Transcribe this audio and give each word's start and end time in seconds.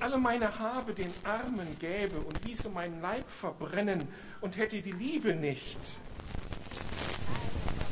alle 0.00 0.18
meine 0.18 0.58
Habe 0.58 0.92
den 0.94 1.12
Armen 1.24 1.78
gäbe 1.78 2.18
und 2.18 2.44
ließe 2.44 2.68
meinen 2.68 3.00
Leib 3.00 3.28
verbrennen 3.30 4.06
und 4.40 4.56
hätte 4.56 4.80
die 4.80 4.92
Liebe 4.92 5.34
nicht, 5.34 5.78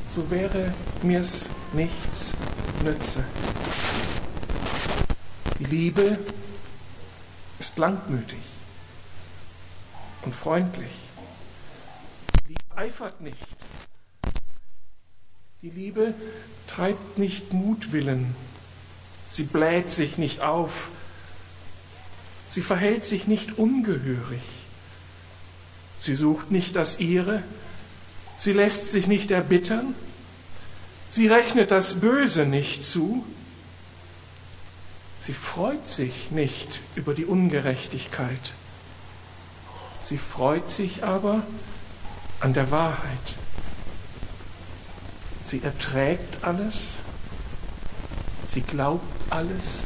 so 0.09 0.31
wäre 0.31 0.73
mir's 1.03 1.49
nichts 1.73 2.33
nütze. 2.83 3.25
Die 5.59 5.65
Liebe 5.65 6.19
ist 7.59 7.79
langmütig 7.79 8.39
und 10.23 10.35
freundlich. 10.35 10.93
Die 12.45 12.49
Liebe 12.49 12.77
eifert 12.77 13.21
nicht. 13.21 13.47
Die 15.63 15.71
Liebe 15.71 16.15
treibt 16.67 17.19
nicht 17.19 17.53
Mutwillen. 17.53 18.35
Sie 19.29 19.45
bläht 19.45 19.91
sich 19.91 20.19
nicht 20.19 20.41
auf. 20.43 20.91
Sie 22.57 22.63
verhält 22.63 23.05
sich 23.05 23.27
nicht 23.27 23.59
ungehörig. 23.59 24.41
Sie 26.01 26.15
sucht 26.15 26.51
nicht 26.51 26.75
das 26.75 27.01
ihre. 27.01 27.43
Sie 28.39 28.55
lässt 28.55 28.91
sich 28.91 29.09
nicht 29.09 29.31
erbittern. 29.31 29.95
Sie 31.11 31.27
rechnet 31.27 31.71
das 31.71 32.01
Böse 32.01 32.47
nicht 32.47 32.83
zu. 32.83 33.27
Sie 35.21 35.35
freut 35.35 35.87
sich 35.87 36.31
nicht 36.31 36.81
über 36.95 37.13
die 37.13 37.27
Ungerechtigkeit. 37.27 38.55
Sie 40.03 40.17
freut 40.17 40.71
sich 40.71 41.05
aber 41.05 41.43
an 42.41 42.55
der 42.55 42.71
Wahrheit. 42.71 43.35
Sie 45.45 45.61
erträgt 45.63 46.43
alles. 46.43 46.87
Sie 48.49 48.63
glaubt 48.63 49.05
alles. 49.29 49.83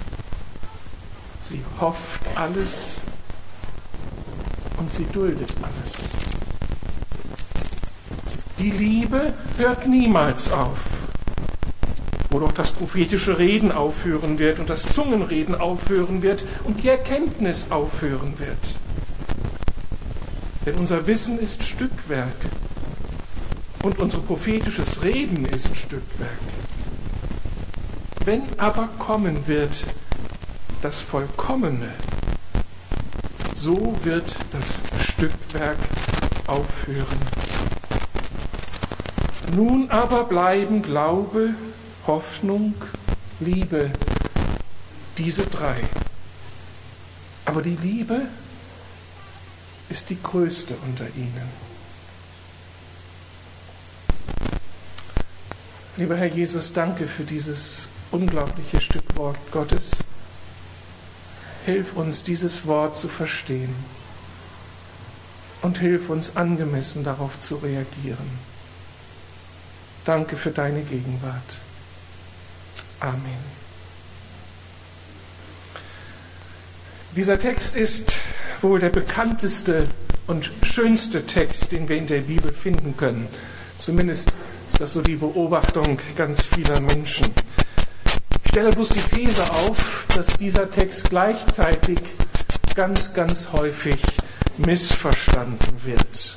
Sie 1.51 1.65
hofft 1.81 2.21
alles. 2.37 2.99
Und 4.77 4.95
sie 4.95 5.05
duldet 5.07 5.51
alles. 5.61 6.11
Die 8.61 8.71
Liebe 8.71 9.35
hört 9.59 9.89
niemals 9.89 10.53
auf 10.53 10.79
wo 12.33 12.39
doch 12.39 12.53
das 12.53 12.71
prophetische 12.71 13.41
Reden 13.41 13.73
aufhören 13.73 14.39
wird 14.39 14.61
und 14.61 14.71
das 14.71 14.83
Zungenreden 14.83 15.57
aufhören 15.57 16.23
wird 16.23 16.45
und 16.63 16.81
die 16.81 16.89
Erkenntnis 16.89 17.73
aufhören 17.73 18.39
wird. 18.39 18.79
Denn 20.65 20.77
unser 20.77 21.09
Wissen 21.09 21.41
ist 21.41 21.65
Stückwerk 21.65 22.37
und 23.83 23.99
unser 23.99 24.19
prophetisches 24.19 25.03
Reden 25.03 25.45
ist 25.45 25.77
Stückwerk. 25.77 26.31
Wenn 28.25 28.43
aber 28.59 28.89
kommen 29.01 29.49
wird 29.49 29.85
das 30.83 31.01
Vollkommene, 31.01 31.93
so 33.55 33.97
wird 34.03 34.35
das 34.53 34.81
Stückwerk 35.05 35.77
aufhören. 36.47 37.21
Nun 39.55 39.91
aber 39.91 40.25
bleiben 40.25 40.83
Glaube, 40.83 41.55
Hoffnung, 42.07 42.75
Liebe, 43.41 43.91
diese 45.19 45.45
drei. 45.45 45.83
Aber 47.45 47.63
die 47.63 47.77
Liebe 47.77 48.23
ist 49.89 50.09
die 50.09 50.23
größte 50.23 50.75
unter 50.87 51.07
ihnen. 51.17 51.71
Lieber 55.97 56.17
Herr 56.17 56.29
Jesus, 56.29 56.73
danke 56.73 57.07
für 57.07 57.25
dieses 57.25 57.89
unglaubliche 58.13 58.81
Stück 58.81 59.17
Wort 59.17 59.39
Gottes. 59.51 60.03
Hilf 61.67 61.95
uns, 61.95 62.25
dieses 62.25 62.67
Wort 62.67 62.97
zu 62.97 63.09
verstehen 63.09 63.75
und 65.63 65.79
hilf 65.79 66.09
uns 66.09 66.37
angemessen 66.37 67.05
darauf 67.05 67.39
zu 67.39 67.57
reagieren. 67.57 68.39
Danke 70.05 70.37
für 70.37 70.51
deine 70.51 70.83
Gegenwart. 70.83 71.43
Amen. 73.01 73.61
Dieser 77.17 77.39
Text 77.39 77.77
ist 77.77 78.17
wohl 78.63 78.79
der 78.79 78.91
bekannteste 78.91 79.89
und 80.27 80.51
schönste 80.63 81.27
Text, 81.27 81.73
den 81.73 81.89
wir 81.89 81.97
in 81.97 82.07
der 82.07 82.21
Bibel 82.21 82.53
finden 82.53 82.97
können. 82.97 83.29
Zumindest 83.79 84.33
ist 84.69 84.81
das 84.81 84.93
so 84.93 85.03
die 85.03 85.17
Beobachtung 85.17 85.99
ganz 86.17 86.43
vieler 86.43 86.81
Menschen. 86.81 87.27
Stelle 88.51 88.71
bloß 88.71 88.89
die 88.89 89.01
These 89.01 89.49
auf, 89.49 90.07
dass 90.17 90.27
dieser 90.37 90.69
Text 90.69 91.09
gleichzeitig 91.11 92.01
ganz, 92.75 93.15
ganz 93.15 93.53
häufig 93.53 94.03
missverstanden 94.57 95.85
wird. 95.85 96.37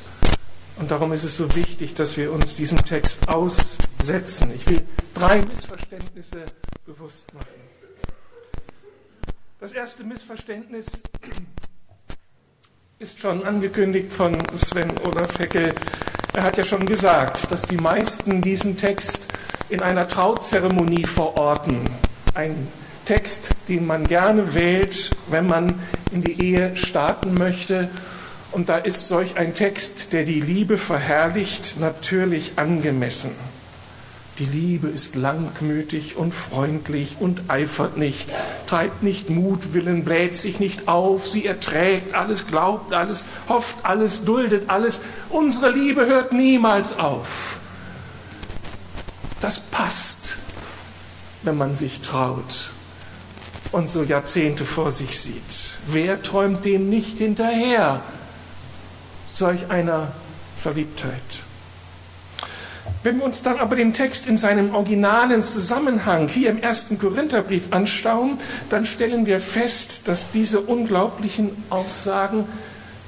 Und 0.75 0.91
darum 0.91 1.11
ist 1.13 1.23
es 1.23 1.37
so 1.37 1.55
wichtig, 1.55 1.95
dass 1.95 2.15
wir 2.15 2.31
uns 2.31 2.55
diesem 2.55 2.77
Text 2.85 3.27
aussetzen. 3.29 4.51
Ich 4.53 4.69
will 4.69 4.83
drei 5.15 5.41
Missverständnisse 5.41 6.45
bewusst 6.85 7.33
machen. 7.33 7.47
Das 9.59 9.71
erste 9.71 10.03
Missverständnis 10.03 11.01
ist 12.99 13.19
schon 13.19 13.43
angekündigt 13.43 14.13
von 14.13 14.37
Sven 14.55 14.91
Olaf 15.03 15.39
Heckel. 15.39 15.73
Er 16.33 16.43
hat 16.43 16.57
ja 16.57 16.63
schon 16.63 16.85
gesagt, 16.85 17.51
dass 17.51 17.63
die 17.63 17.77
meisten 17.77 18.39
diesen 18.39 18.77
Text 18.77 19.33
in 19.69 19.81
einer 19.81 20.07
Trauzeremonie 20.07 21.05
verorten. 21.05 21.79
Ein 22.33 22.67
Text, 23.05 23.49
den 23.67 23.85
man 23.85 24.03
gerne 24.05 24.53
wählt, 24.53 25.11
wenn 25.29 25.47
man 25.47 25.73
in 26.11 26.21
die 26.21 26.41
Ehe 26.41 26.75
starten 26.77 27.33
möchte 27.33 27.89
und 28.53 28.69
da 28.69 28.77
ist 28.77 29.07
solch 29.07 29.35
ein 29.35 29.55
Text, 29.55 30.13
der 30.13 30.25
die 30.25 30.39
Liebe 30.39 30.77
verherrlicht, 30.77 31.79
natürlich 31.79 32.53
angemessen. 32.55 33.31
Die 34.37 34.45
Liebe 34.45 34.87
ist 34.87 35.15
langmütig 35.15 36.17
und 36.17 36.33
freundlich 36.33 37.17
und 37.19 37.41
eifert 37.49 37.97
nicht, 37.97 38.29
treibt 38.67 39.01
nicht 39.01 39.29
Mutwillen, 39.29 40.05
bläht 40.05 40.37
sich 40.37 40.59
nicht 40.59 40.87
auf, 40.87 41.27
sie 41.27 41.45
erträgt 41.45 42.13
alles, 42.15 42.47
glaubt 42.47 42.93
alles, 42.93 43.27
hofft 43.49 43.77
alles, 43.83 44.23
duldet 44.23 44.69
alles. 44.69 45.01
Unsere 45.29 45.71
Liebe 45.71 46.05
hört 46.05 46.31
niemals 46.31 46.97
auf. 46.97 47.59
Das 49.43 49.59
passt, 49.59 50.37
wenn 51.41 51.57
man 51.57 51.75
sich 51.75 51.99
traut 51.99 52.71
und 53.73 53.89
so 53.89 54.03
Jahrzehnte 54.03 54.63
vor 54.63 54.89
sich 54.89 55.19
sieht. 55.19 55.77
Wer 55.87 56.23
träumt 56.23 56.63
dem 56.63 56.89
nicht 56.89 57.17
hinterher? 57.17 58.01
solch 59.33 59.69
einer 59.69 60.11
Verliebtheit. 60.61 61.11
Wenn 63.01 63.17
wir 63.17 63.25
uns 63.25 63.41
dann 63.41 63.59
aber 63.59 63.75
den 63.75 63.91
Text 63.91 64.27
in 64.27 64.37
seinem 64.37 64.73
originalen 64.73 65.43
Zusammenhang 65.43 66.29
hier 66.29 66.49
im 66.49 66.61
ersten 66.61 66.97
Korintherbrief 66.97 67.63
anschauen, 67.71 68.37
dann 68.69 68.85
stellen 68.85 69.25
wir 69.25 69.41
fest, 69.41 70.07
dass 70.07 70.31
diese 70.31 70.61
unglaublichen 70.61 71.51
Aussagen 71.69 72.45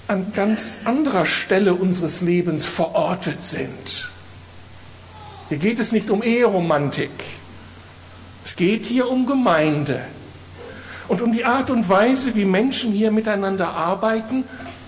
an 0.08 0.34
ganz 0.34 0.80
anderer 0.84 1.26
Stelle 1.26 1.76
unseres 1.76 2.22
Lebens 2.22 2.66
verortet 2.66 3.46
sind. 3.46 4.10
Hier 5.50 5.58
geht 5.58 5.80
es 5.80 5.92
nicht 5.92 6.10
um 6.10 6.24
Eheromantik. 6.24 7.12
Es 8.44 8.56
geht 8.56 8.86
hier 8.86 9.10
um 9.10 9.26
Gemeinde 9.26 10.02
und 11.08 11.22
um 11.22 11.32
die 11.32 11.46
Art 11.46 11.70
und 11.70 11.88
Weise, 11.88 12.36
wie 12.36 12.46
Menschen 12.46 12.92
hier 12.92 13.12
miteinander 13.12 13.70
arbeiten 13.70 14.44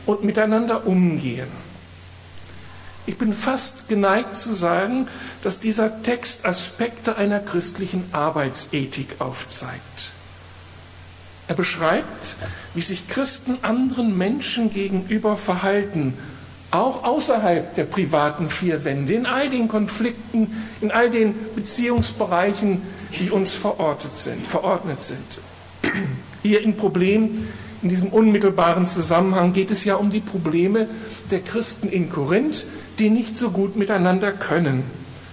und 0.06 0.24
miteinander 0.24 0.88
umgehen. 0.88 1.48
Ich 3.06 3.18
bin 3.18 3.34
fast 3.34 3.88
geneigt 3.88 4.36
zu 4.36 4.54
sagen, 4.54 5.08
dass 5.42 5.60
dieser 5.60 6.02
Text 6.04 6.46
Aspekte 6.46 7.18
einer 7.18 7.40
christlichen 7.40 8.04
Arbeitsethik 8.12 9.16
aufzeigt. 9.20 10.12
Er 11.48 11.56
beschreibt, 11.56 12.36
wie 12.74 12.82
sich 12.82 13.08
Christen 13.08 13.60
anderen 13.62 14.18
Menschen 14.18 14.72
gegenüber 14.72 15.38
verhalten, 15.38 16.16
auch 16.72 17.04
außerhalb 17.04 17.76
der 17.76 17.86
privaten 17.86 18.50
vier 18.50 18.84
Wände, 18.84 19.14
in 19.14 19.26
all 19.26 19.50
den 19.50 19.68
Konflikten, 19.68 20.66
in 20.82 20.92
all 20.92 21.10
den 21.10 21.34
Beziehungsbereichen, 21.56 22.82
die 23.20 23.32
uns 23.32 23.54
verortet 23.54 24.18
sind, 24.18 24.46
verordnet 24.46 25.02
sind. 25.02 25.40
Hier 26.44 26.62
in 26.62 26.76
Problem 26.76 27.48
in 27.82 27.90
diesem 27.90 28.10
unmittelbaren 28.10 28.88
Zusammenhang 28.88 29.54
geht 29.54 29.72
es 29.72 29.86
ja 29.86 29.96
um 29.96 30.10
die 30.10 30.20
Probleme 30.20 30.88
der 31.32 31.42
Christen 31.42 31.88
in 31.90 32.10
Korinth, 32.10 32.66
die 33.00 33.10
nicht 33.10 33.38
so 33.38 33.52
gut 33.52 33.76
miteinander 33.76 34.32
können. 34.32 34.84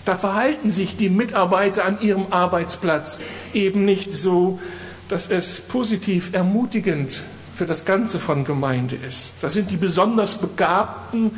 Da 0.04 0.16
verhalten 0.16 0.70
sich 0.70 0.96
die 0.96 1.08
Mitarbeiter 1.08 1.84
an 1.84 1.98
ihrem 2.02 2.26
Arbeitsplatz 2.30 3.20
eben 3.54 3.84
nicht 3.86 4.12
so, 4.12 4.58
dass 5.08 5.30
es 5.30 5.62
positiv 5.62 6.34
ermutigend 6.34 7.22
für 7.54 7.66
das 7.66 7.84
Ganze 7.84 8.18
von 8.18 8.44
Gemeinde 8.44 8.96
ist. 8.96 9.34
Das 9.42 9.52
sind 9.52 9.70
die 9.70 9.76
besonders 9.76 10.38
Begabten, 10.38 11.30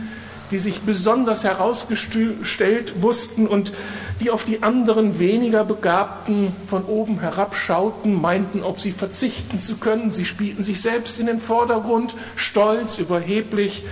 die 0.51 0.59
sich 0.59 0.81
besonders 0.81 1.45
herausgestellt 1.45 3.03
wussten 3.03 3.47
und 3.47 3.73
die 4.21 4.31
auf 4.31 4.45
die 4.45 4.63
anderen 4.63 5.19
weniger 5.19 5.65
Begabten 5.65 6.53
von 6.69 6.85
oben 6.85 7.21
herabschauten, 7.21 8.21
meinten, 8.21 8.63
ob 8.63 8.81
sie 8.81 8.93
verzichten 8.93 9.61
zu 9.61 9.77
können. 9.77 10.11
Sie 10.11 10.25
spielten 10.25 10.63
sich 10.63 10.81
selbst 10.81 11.19
in 11.19 11.27
den 11.27 11.41
Vordergrund, 11.41 12.15
stolz, 12.37 12.99
überheblich 12.99 13.85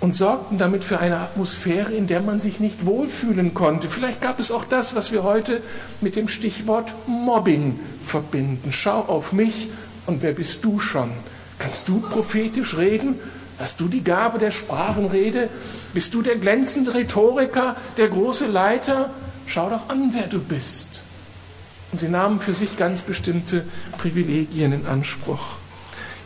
und 0.00 0.16
sorgten 0.16 0.58
damit 0.58 0.82
für 0.82 0.98
eine 0.98 1.18
Atmosphäre, 1.18 1.92
in 1.92 2.06
der 2.06 2.20
man 2.20 2.40
sich 2.40 2.58
nicht 2.58 2.86
wohlfühlen 2.86 3.54
konnte. 3.54 3.88
Vielleicht 3.88 4.20
gab 4.20 4.40
es 4.40 4.50
auch 4.50 4.64
das, 4.64 4.94
was 4.94 5.12
wir 5.12 5.22
heute 5.22 5.62
mit 6.00 6.16
dem 6.16 6.28
Stichwort 6.28 6.92
Mobbing 7.06 7.78
verbinden. 8.04 8.72
Schau 8.72 9.00
auf 9.00 9.32
mich 9.32 9.68
und 10.10 10.22
wer 10.22 10.32
bist 10.32 10.64
du 10.64 10.80
schon? 10.80 11.12
Kannst 11.58 11.88
du 11.88 12.00
prophetisch 12.00 12.76
reden? 12.76 13.14
Hast 13.58 13.78
du 13.78 13.86
die 13.86 14.02
Gabe 14.02 14.38
der 14.38 14.50
Sprachenrede? 14.50 15.48
Bist 15.94 16.14
du 16.14 16.22
der 16.22 16.36
glänzende 16.36 16.94
Rhetoriker, 16.94 17.76
der 17.96 18.08
große 18.08 18.46
Leiter? 18.46 19.10
Schau 19.46 19.70
doch 19.70 19.88
an, 19.88 20.10
wer 20.12 20.26
du 20.26 20.40
bist. 20.40 21.04
Und 21.92 21.98
sie 21.98 22.08
nahmen 22.08 22.40
für 22.40 22.54
sich 22.54 22.76
ganz 22.76 23.02
bestimmte 23.02 23.64
Privilegien 23.98 24.72
in 24.72 24.86
Anspruch. 24.86 25.59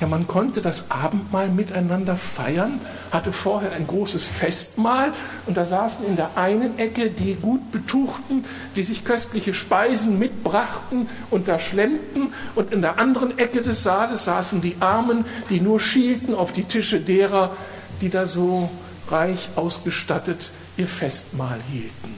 Ja, 0.00 0.08
man 0.08 0.26
konnte 0.26 0.61
das 0.61 0.91
Abendmahl 0.91 1.49
miteinander 1.49 2.17
feiern, 2.17 2.81
hatte 3.12 3.32
vorher 3.32 3.73
ein 3.73 3.87
großes 3.87 4.25
Festmahl 4.25 5.12
und 5.46 5.56
da 5.56 5.64
saßen 5.64 6.05
in 6.05 6.17
der 6.17 6.37
einen 6.37 6.79
Ecke 6.79 7.11
die 7.11 7.35
gut 7.35 7.70
betuchten, 7.70 8.44
die 8.75 8.82
sich 8.82 9.05
köstliche 9.05 9.55
Speisen 9.55 10.19
mitbrachten 10.19 11.08
und 11.31 11.46
da 11.46 11.61
schlemmten 11.61 12.32
und 12.56 12.73
in 12.73 12.82
der 12.82 12.99
anderen 12.99 13.38
Ecke 13.38 13.62
des 13.62 13.85
Saales 13.85 14.25
saßen 14.25 14.61
die 14.61 14.76
Armen, 14.81 15.25
die 15.49 15.61
nur 15.61 15.79
schielten 15.79 16.35
auf 16.35 16.52
die 16.52 16.64
Tische 16.64 17.00
derer, 17.00 17.56
die 18.00 18.11
da 18.11 18.26
so 18.26 18.70
reich 19.08 19.50
ausgestattet 19.55 20.50
ihr 20.76 20.88
Festmahl 20.88 21.61
hielten. 21.70 22.14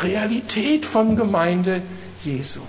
Realität 0.00 0.84
von 0.84 1.16
Gemeinde 1.16 1.80
Jesu. 2.22 2.60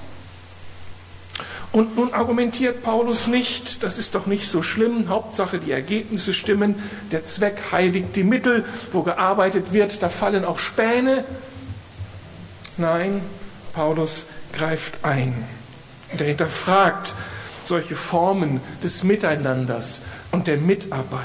Und 1.72 1.96
nun 1.98 2.14
argumentiert 2.14 2.82
Paulus 2.82 3.28
nicht, 3.28 3.84
das 3.84 3.98
ist 3.98 4.16
doch 4.16 4.26
nicht 4.26 4.50
so 4.50 4.64
schlimm, 4.64 5.10
Hauptsache 5.10 5.60
die 5.60 5.72
Ergebnisse 5.72 6.34
stimmen, 6.34 6.76
der 7.12 7.26
Zweck 7.26 7.58
heiligt 7.72 8.16
die 8.16 8.24
Mittel, 8.24 8.66
wo 8.92 9.04
gearbeitet 9.04 9.74
wird, 9.74 10.02
da 10.02 10.10
fallen 10.10 10.46
auch 10.46 10.60
Späne. 10.60 11.26
Nein, 12.78 13.22
Paulus 13.74 14.26
greift 14.54 15.04
ein. 15.04 15.44
Der 16.18 16.28
hinterfragt 16.28 17.16
solche 17.66 17.98
Formen 17.98 18.62
des 18.82 19.04
Miteinanders 19.04 20.02
und 20.32 20.48
der 20.48 20.58
Mitarbeit. 20.58 21.22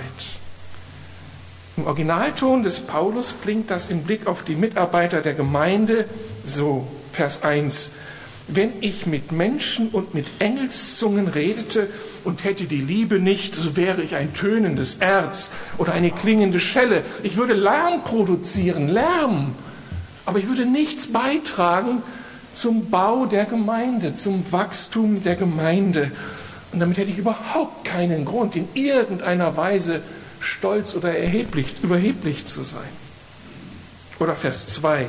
Im 1.77 1.87
Originalton 1.87 2.65
des 2.65 2.81
Paulus 2.81 3.37
klingt 3.43 3.71
das 3.71 3.91
im 3.91 4.03
Blick 4.03 4.27
auf 4.27 4.43
die 4.43 4.57
Mitarbeiter 4.57 5.21
der 5.21 5.35
Gemeinde 5.35 6.07
so, 6.45 6.87
Vers 7.13 7.45
1 7.45 7.93
wenn 8.49 8.73
ich 8.81 9.07
mit 9.07 9.33
Menschen 9.33 9.89
und 9.89 10.15
mit 10.15 10.27
Engelszungen 10.39 11.29
redete 11.29 11.89
und 12.25 12.45
hätte 12.45 12.65
die 12.65 12.81
Liebe 12.81 13.19
nicht, 13.19 13.55
so 13.55 13.77
wäre 13.77 14.03
ich 14.03 14.17
ein 14.17 14.35
tönendes 14.35 14.97
Erz 14.97 15.53
oder 15.79 15.93
eine 15.93 16.11
klingende 16.11 16.61
Schelle. 16.61 17.03
Ich 17.23 17.37
würde 17.37 17.55
Lärm 17.55 18.03
produzieren, 18.05 18.89
Lärm, 18.89 19.55
aber 20.27 20.39
ich 20.39 20.49
würde 20.49 20.67
nichts 20.67 21.09
beitragen 21.13 22.03
zum 22.53 22.91
Bau 22.91 23.27
der 23.27 23.45
Gemeinde, 23.45 24.15
zum 24.15 24.45
Wachstum 24.51 25.23
der 25.23 25.37
Gemeinde. 25.37 26.11
Und 26.73 26.81
damit 26.81 26.97
hätte 26.97 27.11
ich 27.11 27.19
überhaupt 27.19 27.85
keinen 27.85 28.25
Grund, 28.25 28.57
in 28.57 28.69
irgendeiner 28.75 29.57
Weise 29.57 30.03
stolz 30.41 30.95
oder 30.95 31.17
erheblich, 31.17 31.75
überheblich 31.83 32.47
zu 32.47 32.63
sein. 32.63 32.89
Oder 34.19 34.35
Vers 34.35 34.69
2 34.69 35.09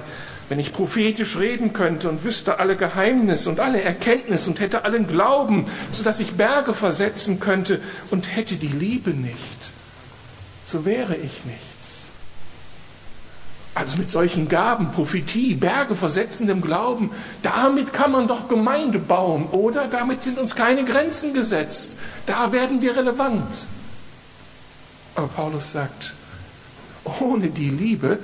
wenn 0.50 0.60
ich 0.60 0.74
prophetisch 0.74 1.38
reden 1.38 1.74
könnte 1.74 2.10
und 2.10 2.24
wüsste 2.24 2.60
alle 2.60 2.76
Geheimnisse 2.76 3.50
und 3.50 3.60
alle 3.60 3.82
Erkenntnis 3.82 4.48
und 4.48 4.60
hätte 4.60 4.86
allen 4.86 5.08
Glauben, 5.08 5.68
sodass 5.92 6.20
ich 6.20 6.34
Berge 6.34 6.74
versetzen 6.74 7.40
könnte 7.40 7.82
und 8.12 8.36
hätte 8.36 8.56
die 8.56 8.68
Liebe 8.68 9.12
nicht, 9.12 9.72
so 10.66 10.86
wäre 10.86 11.16
ich 11.16 11.46
nichts. 11.46 11.74
Also 13.76 13.98
mit 13.98 14.12
solchen 14.12 14.48
Gaben, 14.50 14.92
Prophetie, 14.92 15.56
Berge 15.56 15.96
versetzendem 15.96 16.62
Glauben, 16.62 17.10
damit 17.42 17.92
kann 17.92 18.12
man 18.12 18.28
doch 18.28 18.48
Gemeinde 18.48 19.00
bauen, 19.00 19.48
oder? 19.52 19.88
Damit 19.88 20.24
sind 20.24 20.38
uns 20.38 20.56
keine 20.56 20.86
Grenzen 20.86 21.34
gesetzt. 21.34 21.98
Da 22.28 22.52
werden 22.52 22.82
wir 22.82 22.96
relevant. 22.96 23.66
Aber 25.16 25.28
Paulus 25.28 25.72
sagt, 25.72 26.14
ohne 27.20 27.50
die 27.50 27.70
Liebe 27.70 28.20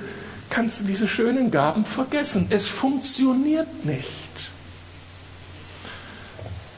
kannst 0.50 0.80
du 0.80 0.84
diese 0.84 1.08
schönen 1.08 1.50
Gaben 1.50 1.84
vergessen. 1.84 2.46
Es 2.50 2.66
funktioniert 2.66 3.84
nicht. 3.84 4.50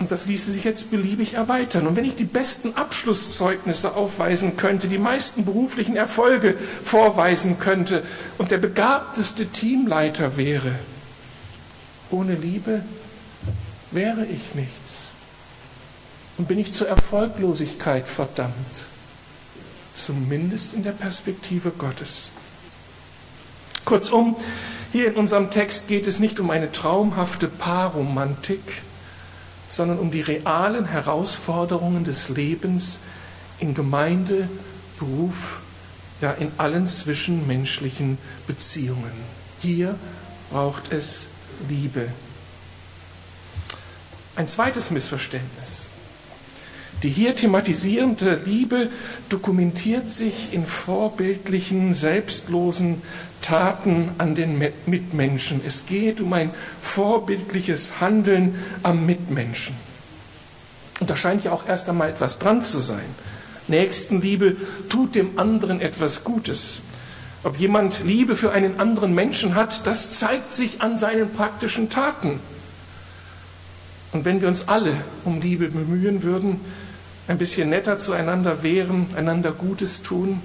Und 0.02 0.10
das 0.10 0.26
ließe 0.26 0.50
sich 0.50 0.64
jetzt 0.64 0.90
beliebig 0.90 1.34
erweitern. 1.34 1.86
Und 1.86 1.94
wenn 1.94 2.04
ich 2.04 2.16
die 2.16 2.24
besten 2.24 2.74
Abschlusszeugnisse 2.74 3.94
aufweisen 3.94 4.56
könnte, 4.56 4.88
die 4.88 4.98
meisten 4.98 5.44
beruflichen 5.44 5.94
Erfolge 5.94 6.56
vorweisen 6.82 7.60
könnte 7.60 8.02
und 8.36 8.50
der 8.50 8.58
begabteste 8.58 9.46
Teamleiter 9.46 10.36
wäre, 10.36 10.74
ohne 12.10 12.34
Liebe 12.34 12.82
wäre 13.92 14.26
ich 14.26 14.56
nichts. 14.56 15.12
Und 16.36 16.48
bin 16.48 16.58
ich 16.58 16.72
zur 16.72 16.88
Erfolglosigkeit 16.88 18.08
verdammt. 18.08 18.86
Zumindest 19.94 20.74
in 20.74 20.82
der 20.82 20.90
Perspektive 20.90 21.70
Gottes. 21.70 22.31
Kurzum, 23.84 24.36
hier 24.92 25.08
in 25.08 25.14
unserem 25.14 25.50
Text 25.50 25.88
geht 25.88 26.06
es 26.06 26.18
nicht 26.18 26.38
um 26.38 26.50
eine 26.50 26.70
traumhafte 26.70 27.48
Paarromantik, 27.48 28.82
sondern 29.68 29.98
um 29.98 30.10
die 30.10 30.20
realen 30.20 30.84
Herausforderungen 30.84 32.04
des 32.04 32.28
Lebens 32.28 33.00
in 33.58 33.74
Gemeinde, 33.74 34.48
Beruf, 34.98 35.60
ja 36.20 36.32
in 36.32 36.52
allen 36.58 36.86
zwischenmenschlichen 36.86 38.18
Beziehungen. 38.46 39.12
Hier 39.60 39.94
braucht 40.50 40.92
es 40.92 41.28
Liebe. 41.68 42.08
Ein 44.36 44.48
zweites 44.48 44.90
Missverständnis. 44.90 45.88
Die 47.02 47.10
hier 47.10 47.34
thematisierende 47.34 48.40
Liebe 48.44 48.90
dokumentiert 49.28 50.08
sich 50.08 50.52
in 50.52 50.66
vorbildlichen, 50.66 51.94
selbstlosen 51.94 53.02
Taten 53.42 54.10
an 54.18 54.34
den 54.34 54.58
Mitmenschen. 54.86 55.60
Es 55.66 55.86
geht 55.86 56.20
um 56.20 56.32
ein 56.32 56.50
vorbildliches 56.80 58.00
Handeln 58.00 58.54
am 58.82 59.04
Mitmenschen. 59.04 59.76
Und 61.00 61.10
da 61.10 61.16
scheint 61.16 61.44
ja 61.44 61.52
auch 61.52 61.66
erst 61.66 61.88
einmal 61.88 62.10
etwas 62.10 62.38
dran 62.38 62.62
zu 62.62 62.80
sein. 62.80 63.04
Nächstenliebe 63.68 64.56
tut 64.88 65.14
dem 65.14 65.38
anderen 65.38 65.80
etwas 65.80 66.24
Gutes. 66.24 66.82
Ob 67.44 67.58
jemand 67.58 68.04
Liebe 68.04 68.36
für 68.36 68.52
einen 68.52 68.78
anderen 68.78 69.14
Menschen 69.14 69.54
hat, 69.54 69.86
das 69.86 70.12
zeigt 70.12 70.52
sich 70.52 70.80
an 70.80 70.98
seinen 70.98 71.30
praktischen 71.30 71.90
Taten. 71.90 72.38
Und 74.12 74.24
wenn 74.24 74.40
wir 74.40 74.48
uns 74.48 74.68
alle 74.68 74.94
um 75.24 75.40
Liebe 75.40 75.68
bemühen 75.68 76.22
würden, 76.22 76.60
ein 77.28 77.38
bisschen 77.38 77.70
netter 77.70 77.98
zueinander 77.98 78.62
wären, 78.62 79.06
einander 79.16 79.52
Gutes 79.52 80.02
tun, 80.02 80.40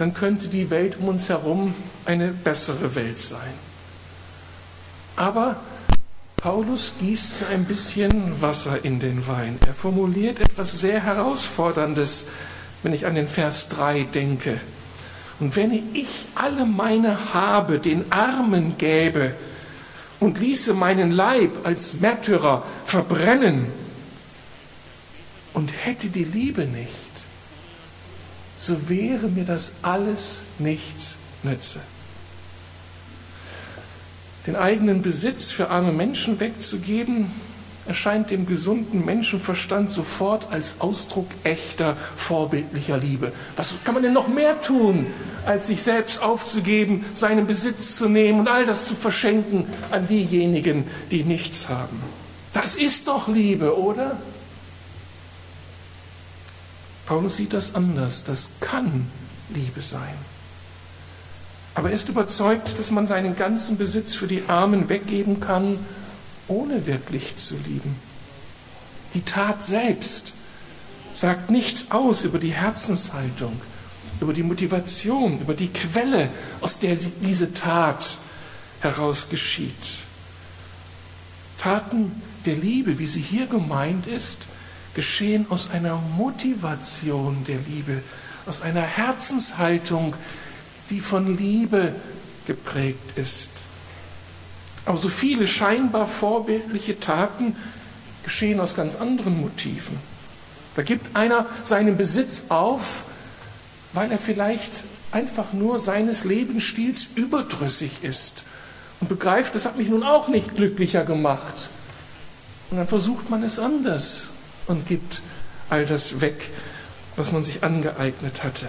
dann 0.00 0.14
könnte 0.14 0.48
die 0.48 0.70
Welt 0.70 0.96
um 0.98 1.08
uns 1.08 1.28
herum 1.28 1.74
eine 2.06 2.28
bessere 2.28 2.94
Welt 2.94 3.20
sein. 3.20 3.52
Aber 5.16 5.56
Paulus 6.36 6.94
gießt 7.00 7.44
ein 7.52 7.66
bisschen 7.66 8.40
Wasser 8.40 8.84
in 8.84 8.98
den 8.98 9.26
Wein. 9.26 9.58
Er 9.66 9.74
formuliert 9.74 10.40
etwas 10.40 10.80
sehr 10.80 11.02
Herausforderndes, 11.02 12.26
wenn 12.82 12.94
ich 12.94 13.04
an 13.04 13.14
den 13.14 13.28
Vers 13.28 13.68
3 13.68 14.04
denke. 14.04 14.58
Und 15.38 15.56
wenn 15.56 15.72
ich 15.94 16.08
alle 16.34 16.64
meine 16.64 17.34
Habe 17.34 17.78
den 17.78 18.10
Armen 18.10 18.78
gäbe 18.78 19.34
und 20.18 20.38
ließe 20.38 20.72
meinen 20.72 21.10
Leib 21.10 21.66
als 21.66 21.94
Märtyrer 21.94 22.62
verbrennen, 22.86 23.66
und 25.52 25.72
hätte 25.84 26.08
die 26.08 26.24
Liebe 26.24 26.64
nicht, 26.64 27.09
so 28.60 28.88
wäre 28.90 29.28
mir 29.28 29.44
das 29.44 29.74
alles 29.82 30.42
nichts 30.58 31.16
nütze. 31.42 31.80
Den 34.46 34.54
eigenen 34.54 35.00
Besitz 35.00 35.50
für 35.50 35.70
arme 35.70 35.92
Menschen 35.92 36.40
wegzugeben, 36.40 37.30
erscheint 37.86 38.30
dem 38.30 38.46
gesunden 38.46 39.04
Menschenverstand 39.04 39.90
sofort 39.90 40.52
als 40.52 40.80
Ausdruck 40.80 41.26
echter, 41.42 41.96
vorbildlicher 42.16 42.98
Liebe. 42.98 43.32
Was 43.56 43.74
kann 43.84 43.94
man 43.94 44.02
denn 44.02 44.12
noch 44.12 44.28
mehr 44.28 44.60
tun, 44.60 45.06
als 45.46 45.66
sich 45.66 45.82
selbst 45.82 46.22
aufzugeben, 46.22 47.04
seinen 47.14 47.46
Besitz 47.46 47.96
zu 47.96 48.08
nehmen 48.08 48.40
und 48.40 48.48
all 48.48 48.66
das 48.66 48.86
zu 48.86 48.94
verschenken 48.94 49.64
an 49.90 50.06
diejenigen, 50.06 50.84
die 51.10 51.24
nichts 51.24 51.68
haben? 51.68 52.00
Das 52.52 52.76
ist 52.76 53.08
doch 53.08 53.28
Liebe, 53.28 53.78
oder? 53.78 54.18
Paulus 57.10 57.38
sieht 57.38 57.54
das 57.54 57.74
anders. 57.74 58.22
Das 58.22 58.50
kann 58.60 59.10
Liebe 59.52 59.82
sein. 59.82 60.14
Aber 61.74 61.88
er 61.90 61.96
ist 61.96 62.08
überzeugt, 62.08 62.78
dass 62.78 62.92
man 62.92 63.08
seinen 63.08 63.34
ganzen 63.34 63.76
Besitz 63.76 64.14
für 64.14 64.28
die 64.28 64.44
Armen 64.46 64.88
weggeben 64.88 65.40
kann, 65.40 65.80
ohne 66.46 66.86
wirklich 66.86 67.36
zu 67.36 67.56
lieben. 67.66 67.96
Die 69.14 69.22
Tat 69.22 69.64
selbst 69.64 70.34
sagt 71.12 71.50
nichts 71.50 71.90
aus 71.90 72.22
über 72.22 72.38
die 72.38 72.52
Herzenshaltung, 72.52 73.60
über 74.20 74.32
die 74.32 74.44
Motivation, 74.44 75.40
über 75.40 75.54
die 75.54 75.72
Quelle, 75.72 76.30
aus 76.60 76.78
der 76.78 76.94
diese 76.94 77.52
Tat 77.52 78.18
heraus 78.82 79.26
geschieht. 79.28 80.04
Taten 81.58 82.22
der 82.46 82.54
Liebe, 82.54 83.00
wie 83.00 83.08
sie 83.08 83.20
hier 83.20 83.46
gemeint 83.46 84.06
ist, 84.06 84.46
geschehen 85.00 85.46
aus 85.48 85.70
einer 85.70 85.96
Motivation 86.18 87.42
der 87.48 87.56
Liebe, 87.66 88.02
aus 88.44 88.60
einer 88.60 88.82
Herzenshaltung, 88.82 90.14
die 90.90 91.00
von 91.00 91.38
Liebe 91.38 91.94
geprägt 92.46 93.16
ist. 93.16 93.64
Aber 94.84 94.98
so 94.98 95.08
viele 95.08 95.48
scheinbar 95.48 96.06
vorbildliche 96.06 97.00
Taten 97.00 97.56
geschehen 98.24 98.60
aus 98.60 98.74
ganz 98.74 98.96
anderen 98.96 99.40
Motiven. 99.40 99.96
Da 100.76 100.82
gibt 100.82 101.16
einer 101.16 101.46
seinen 101.64 101.96
Besitz 101.96 102.50
auf, 102.50 103.04
weil 103.94 104.12
er 104.12 104.18
vielleicht 104.18 104.84
einfach 105.12 105.54
nur 105.54 105.80
seines 105.80 106.24
Lebensstils 106.24 107.06
überdrüssig 107.14 108.02
ist 108.04 108.44
und 109.00 109.08
begreift, 109.08 109.54
das 109.54 109.64
hat 109.64 109.78
mich 109.78 109.88
nun 109.88 110.02
auch 110.02 110.28
nicht 110.28 110.56
glücklicher 110.56 111.06
gemacht. 111.06 111.70
Und 112.70 112.76
dann 112.76 112.86
versucht 112.86 113.30
man 113.30 113.42
es 113.42 113.58
anders 113.58 114.32
und 114.66 114.86
gibt 114.86 115.22
all 115.68 115.86
das 115.86 116.20
weg, 116.20 116.48
was 117.16 117.32
man 117.32 117.42
sich 117.42 117.62
angeeignet 117.62 118.44
hatte. 118.44 118.66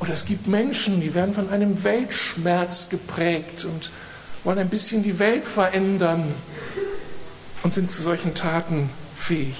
Oder 0.00 0.14
es 0.14 0.24
gibt 0.24 0.48
Menschen, 0.48 1.00
die 1.00 1.14
werden 1.14 1.34
von 1.34 1.48
einem 1.50 1.84
Weltschmerz 1.84 2.88
geprägt 2.88 3.64
und 3.64 3.90
wollen 4.42 4.58
ein 4.58 4.68
bisschen 4.68 5.04
die 5.04 5.18
Welt 5.20 5.44
verändern 5.44 6.34
und 7.62 7.72
sind 7.72 7.90
zu 7.90 8.02
solchen 8.02 8.34
Taten 8.34 8.90
fähig. 9.16 9.54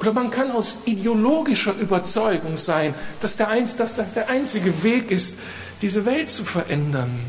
Oder 0.00 0.12
man 0.12 0.30
kann 0.30 0.50
aus 0.50 0.78
ideologischer 0.86 1.74
Überzeugung 1.74 2.56
sein, 2.56 2.94
dass, 3.20 3.36
der, 3.36 3.48
dass 3.76 3.96
das 3.96 4.14
der 4.14 4.28
einzige 4.28 4.82
Weg 4.82 5.10
ist, 5.10 5.36
diese 5.82 6.04
Welt 6.06 6.30
zu 6.30 6.44
verändern. 6.44 7.20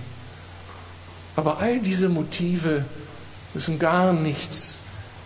Aber 1.36 1.60
all 1.60 1.80
diese 1.80 2.10
Motive 2.10 2.86
müssen 3.54 3.78
gar 3.78 4.14
nichts 4.14 4.80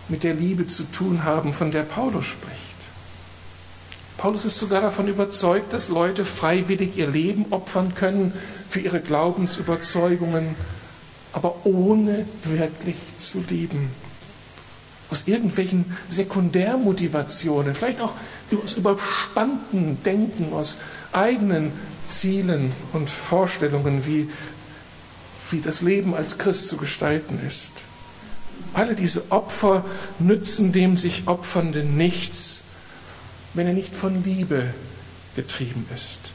mit 0.08 0.22
der 0.22 0.34
Liebe 0.34 0.66
zu 0.66 0.84
tun 0.84 1.24
haben, 1.24 1.52
von 1.52 1.72
der 1.72 1.82
Paulus 1.82 2.26
spricht. 2.26 2.60
Paulus 4.18 4.44
ist 4.44 4.58
sogar 4.58 4.80
davon 4.80 5.08
überzeugt, 5.08 5.72
dass 5.72 5.88
Leute 5.88 6.24
freiwillig 6.24 6.96
ihr 6.96 7.08
Leben 7.08 7.46
opfern 7.50 7.94
können 7.94 8.32
für 8.70 8.80
ihre 8.80 9.00
Glaubensüberzeugungen, 9.00 10.54
aber 11.32 11.66
ohne 11.66 12.26
wirklich 12.44 12.96
zu 13.18 13.44
lieben. 13.48 13.90
Aus 15.10 15.24
irgendwelchen 15.26 15.96
Sekundärmotivationen, 16.08 17.74
vielleicht 17.74 18.00
auch 18.00 18.14
aus 18.62 18.72
überspannten 18.74 20.02
Denken, 20.02 20.52
aus 20.52 20.78
eigenen 21.12 21.72
Zielen 22.06 22.72
und 22.92 23.10
Vorstellungen, 23.10 24.06
wie 24.06 24.28
wie 25.50 25.60
das 25.60 25.80
Leben 25.80 26.14
als 26.14 26.38
Christ 26.38 26.68
zu 26.68 26.76
gestalten 26.76 27.40
ist. 27.46 27.72
Alle 28.76 28.94
diese 28.94 29.32
Opfer 29.32 29.86
nützen 30.18 30.70
dem 30.70 30.98
sich 30.98 31.26
Opfernden 31.26 31.96
nichts, 31.96 32.64
wenn 33.54 33.66
er 33.66 33.72
nicht 33.72 33.94
von 33.96 34.22
Liebe 34.22 34.74
getrieben 35.34 35.86
ist. 35.94 36.32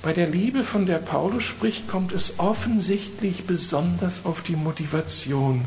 Bei 0.00 0.14
der 0.14 0.28
Liebe, 0.28 0.64
von 0.64 0.86
der 0.86 0.96
Paulus 0.96 1.44
spricht, 1.44 1.88
kommt 1.88 2.12
es 2.12 2.38
offensichtlich 2.38 3.46
besonders 3.46 4.24
auf 4.24 4.40
die 4.40 4.56
Motivation, 4.56 5.66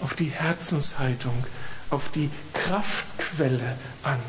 auf 0.00 0.14
die 0.14 0.30
Herzenshaltung, 0.30 1.44
auf 1.90 2.10
die 2.14 2.30
Kraftquelle 2.52 3.76
an 4.04 4.20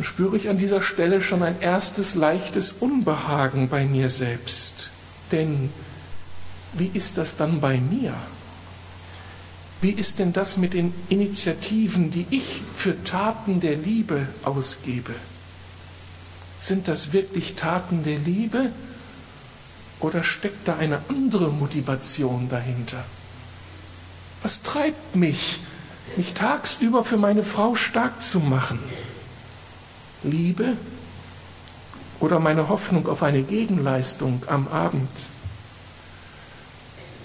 spüre 0.00 0.36
ich 0.36 0.48
an 0.48 0.58
dieser 0.58 0.80
Stelle 0.80 1.22
schon 1.22 1.42
ein 1.42 1.60
erstes 1.60 2.14
leichtes 2.14 2.70
Unbehagen 2.72 3.68
bei 3.68 3.84
mir 3.84 4.10
selbst. 4.10 4.90
Denn 5.32 5.70
wie 6.74 6.90
ist 6.92 7.18
das 7.18 7.36
dann 7.36 7.60
bei 7.60 7.78
mir? 7.78 8.14
Wie 9.80 9.90
ist 9.90 10.18
denn 10.18 10.32
das 10.32 10.56
mit 10.56 10.74
den 10.74 10.92
Initiativen, 11.08 12.10
die 12.10 12.26
ich 12.30 12.60
für 12.76 13.02
Taten 13.04 13.60
der 13.60 13.76
Liebe 13.76 14.26
ausgebe? 14.42 15.14
Sind 16.60 16.88
das 16.88 17.12
wirklich 17.12 17.54
Taten 17.54 18.02
der 18.02 18.18
Liebe 18.18 18.72
oder 20.00 20.24
steckt 20.24 20.66
da 20.66 20.76
eine 20.76 21.00
andere 21.08 21.50
Motivation 21.50 22.48
dahinter? 22.48 23.04
Was 24.42 24.62
treibt 24.62 25.14
mich, 25.14 25.60
mich 26.16 26.34
tagsüber 26.34 27.04
für 27.04 27.16
meine 27.16 27.44
Frau 27.44 27.76
stark 27.76 28.20
zu 28.20 28.40
machen? 28.40 28.80
Liebe 30.24 30.76
oder 32.18 32.40
meine 32.40 32.68
Hoffnung 32.68 33.06
auf 33.06 33.22
eine 33.22 33.42
Gegenleistung 33.42 34.42
am 34.48 34.66
Abend? 34.66 35.08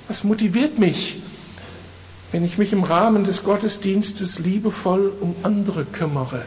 Was 0.07 0.23
motiviert 0.23 0.79
mich, 0.79 1.21
wenn 2.31 2.43
ich 2.43 2.57
mich 2.57 2.73
im 2.73 2.83
Rahmen 2.83 3.23
des 3.23 3.43
Gottesdienstes 3.43 4.39
liebevoll 4.39 5.11
um 5.19 5.35
andere 5.43 5.85
kümmere 5.85 6.43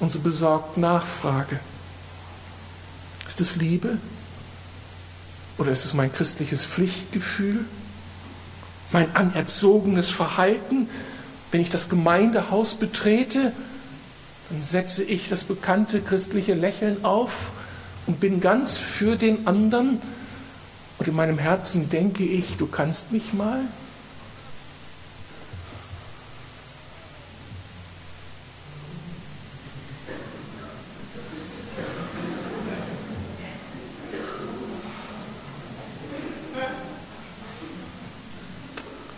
und 0.00 0.10
so 0.10 0.20
besorgt 0.20 0.78
nachfrage? 0.78 1.60
Ist 3.28 3.40
es 3.40 3.56
Liebe 3.56 3.98
oder 5.58 5.70
ist 5.70 5.84
es 5.84 5.94
mein 5.94 6.12
christliches 6.12 6.64
Pflichtgefühl? 6.64 7.64
Mein 8.90 9.14
anerzogenes 9.16 10.10
Verhalten, 10.10 10.88
wenn 11.50 11.60
ich 11.60 11.70
das 11.70 11.88
Gemeindehaus 11.88 12.74
betrete 12.74 13.52
dann 14.52 14.60
setze 14.60 15.02
ich 15.02 15.30
das 15.30 15.44
bekannte 15.44 16.02
christliche 16.02 16.52
Lächeln 16.52 17.06
auf 17.06 17.50
und 18.06 18.20
bin 18.20 18.40
ganz 18.40 18.76
für 18.76 19.16
den 19.16 19.46
anderen. 19.46 19.98
Und 21.02 21.08
in 21.08 21.16
meinem 21.16 21.38
Herzen 21.38 21.88
denke 21.88 22.22
ich, 22.22 22.58
du 22.58 22.68
kannst 22.68 23.10
mich 23.10 23.32
mal. 23.32 23.62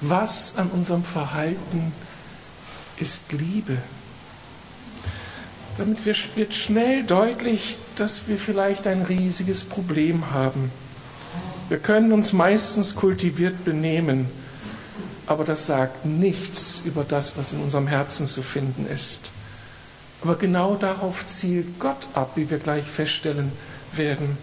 Was 0.00 0.56
an 0.56 0.70
unserem 0.70 1.04
Verhalten 1.04 1.92
ist 2.96 3.30
Liebe? 3.32 3.76
Damit 5.76 6.06
wird 6.06 6.54
schnell 6.54 7.04
deutlich, 7.04 7.76
dass 7.96 8.26
wir 8.26 8.38
vielleicht 8.38 8.86
ein 8.86 9.02
riesiges 9.02 9.64
Problem 9.66 10.30
haben. 10.30 10.72
Wir 11.68 11.78
können 11.78 12.12
uns 12.12 12.32
meistens 12.32 12.94
kultiviert 12.94 13.64
benehmen, 13.64 14.26
aber 15.26 15.44
das 15.44 15.66
sagt 15.66 16.04
nichts 16.04 16.82
über 16.84 17.04
das, 17.04 17.38
was 17.38 17.52
in 17.52 17.60
unserem 17.60 17.86
Herzen 17.86 18.26
zu 18.26 18.42
finden 18.42 18.86
ist. 18.86 19.30
Aber 20.22 20.36
genau 20.36 20.74
darauf 20.74 21.26
zielt 21.26 21.78
Gott 21.78 22.06
ab, 22.14 22.32
wie 22.36 22.50
wir 22.50 22.58
gleich 22.58 22.84
feststellen 22.84 23.52
werden. 23.94 24.36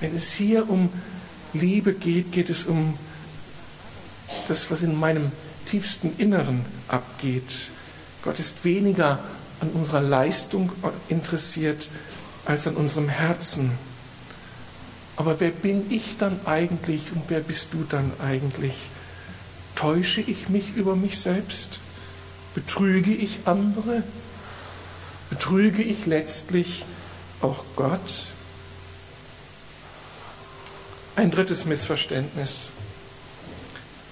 Wenn 0.00 0.14
es 0.14 0.32
hier 0.32 0.68
um 0.68 0.90
Liebe 1.52 1.94
geht, 1.94 2.32
geht 2.32 2.50
es 2.50 2.64
um 2.64 2.98
das, 4.48 4.70
was 4.70 4.82
in 4.82 4.98
meinem 4.98 5.32
tiefsten 5.66 6.12
Inneren 6.18 6.64
abgeht. 6.88 7.70
Gott 8.22 8.38
ist 8.38 8.64
weniger 8.64 9.18
an 9.60 9.70
unserer 9.70 10.00
Leistung 10.00 10.72
interessiert 11.08 11.88
als 12.44 12.66
an 12.66 12.76
unserem 12.76 13.08
Herzen. 13.08 13.72
Aber 15.20 15.38
wer 15.38 15.50
bin 15.50 15.84
ich 15.90 16.16
dann 16.16 16.40
eigentlich 16.46 17.12
und 17.14 17.24
wer 17.28 17.40
bist 17.40 17.74
du 17.74 17.84
dann 17.86 18.10
eigentlich? 18.22 18.72
Täusche 19.74 20.22
ich 20.22 20.48
mich 20.48 20.74
über 20.76 20.96
mich 20.96 21.20
selbst? 21.20 21.78
Betrüge 22.54 23.12
ich 23.12 23.40
andere? 23.44 24.02
Betrüge 25.28 25.82
ich 25.82 26.06
letztlich 26.06 26.86
auch 27.42 27.64
Gott? 27.76 28.28
Ein 31.16 31.30
drittes 31.30 31.66
Missverständnis. 31.66 32.72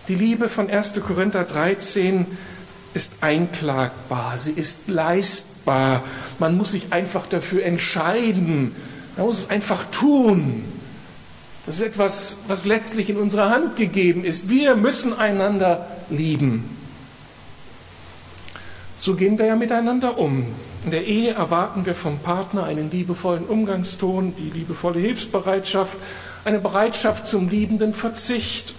Die 0.08 0.14
Liebe 0.14 0.50
von 0.50 0.68
1. 0.68 1.00
Korinther 1.00 1.44
13 1.44 2.26
ist 2.92 3.22
einklagbar, 3.22 4.38
sie 4.38 4.52
ist 4.52 4.88
leistbar. 4.88 6.04
Man 6.38 6.58
muss 6.58 6.72
sich 6.72 6.92
einfach 6.92 7.26
dafür 7.26 7.64
entscheiden. 7.64 8.76
Man 9.16 9.24
muss 9.24 9.38
es 9.44 9.48
einfach 9.48 9.86
tun. 9.90 10.77
Das 11.68 11.80
ist 11.80 11.82
etwas, 11.82 12.36
was 12.46 12.64
letztlich 12.64 13.10
in 13.10 13.18
unserer 13.18 13.50
Hand 13.50 13.76
gegeben 13.76 14.24
ist. 14.24 14.48
Wir 14.48 14.74
müssen 14.74 15.12
einander 15.12 15.86
lieben. 16.08 16.64
So 18.98 19.14
gehen 19.14 19.38
wir 19.38 19.44
ja 19.44 19.54
miteinander 19.54 20.16
um. 20.16 20.46
In 20.86 20.90
der 20.90 21.06
Ehe 21.06 21.34
erwarten 21.34 21.84
wir 21.84 21.94
vom 21.94 22.20
Partner 22.20 22.64
einen 22.64 22.90
liebevollen 22.90 23.44
Umgangston, 23.44 24.34
die 24.38 24.48
liebevolle 24.48 24.98
Hilfsbereitschaft, 24.98 25.94
eine 26.46 26.58
Bereitschaft 26.58 27.26
zum 27.26 27.50
liebenden 27.50 27.92
Verzicht 27.92 28.72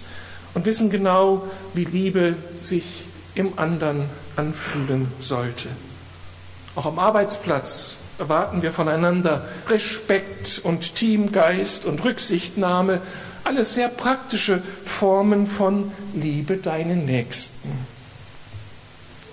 und 0.54 0.64
wissen 0.64 0.90
genau, 0.90 1.46
wie 1.74 1.84
Liebe 1.84 2.34
sich 2.60 3.04
im 3.36 3.56
anderen 3.56 4.06
anfühlen 4.34 5.12
sollte. 5.20 5.68
Auch 6.74 6.86
am 6.86 6.98
Arbeitsplatz 6.98 7.98
erwarten 8.20 8.62
wir 8.62 8.72
voneinander 8.72 9.44
Respekt 9.68 10.60
und 10.62 10.94
Teamgeist 10.94 11.86
und 11.86 12.04
Rücksichtnahme, 12.04 13.00
alles 13.44 13.74
sehr 13.74 13.88
praktische 13.88 14.62
Formen 14.84 15.46
von 15.46 15.90
Liebe 16.14 16.58
deinen 16.58 17.06
Nächsten. 17.06 17.70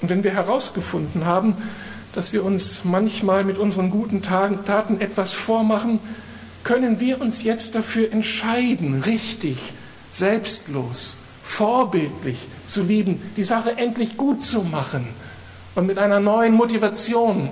Und 0.01 0.10
wenn 0.10 0.24
wir 0.24 0.32
herausgefunden 0.32 1.25
haben, 1.25 1.56
dass 2.15 2.34
wir 2.34 2.44
uns 2.44 2.84
manchmal 2.84 3.44
mit 3.44 3.58
unseren 3.58 3.89
guten 3.89 4.24
Taten 4.24 5.01
etwas 5.01 5.34
vormachen, 5.34 6.00
können 6.63 7.00
wir 7.00 7.22
uns 7.22 7.44
jetzt 7.44 7.75
dafür 7.75 8.12
entscheiden, 8.12 9.03
richtig, 9.03 9.58
selbstlos, 10.13 11.17
vorbildlich 11.44 12.39
zu 12.65 12.84
lieben, 12.84 13.22
die 13.36 13.44
Sache 13.44 13.77
endlich 13.77 14.17
gut 14.17 14.44
zu 14.44 14.63
machen 14.63 15.08
und 15.75 15.86
mit 15.86 15.98
einer 15.98 16.20
neuen 16.20 16.53
Motivation 16.53 17.50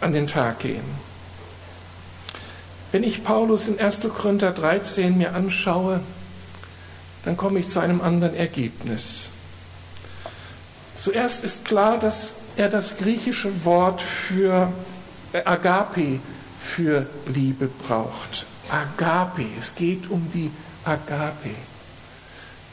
an 0.00 0.12
den 0.12 0.26
Tag 0.26 0.60
gehen. 0.60 0.84
Wenn 2.92 3.02
ich 3.02 3.24
Paulus 3.24 3.68
in 3.68 3.80
1. 3.80 4.00
Korinther 4.16 4.52
13 4.52 5.18
mir 5.18 5.34
anschaue, 5.34 6.00
dann 7.24 7.36
komme 7.36 7.58
ich 7.58 7.68
zu 7.68 7.80
einem 7.80 8.00
anderen 8.00 8.34
Ergebnis. 8.34 9.30
Zuerst 10.96 11.42
ist 11.42 11.64
klar, 11.64 11.98
dass 11.98 12.36
er 12.56 12.68
das 12.68 12.96
griechische 12.96 13.64
Wort 13.64 14.00
für 14.00 14.72
äh, 15.32 15.44
Agape, 15.44 16.20
für 16.60 17.06
Liebe 17.26 17.68
braucht. 17.86 18.46
Agape, 18.70 19.46
es 19.58 19.74
geht 19.74 20.08
um 20.08 20.30
die 20.32 20.50
Agape. 20.84 21.50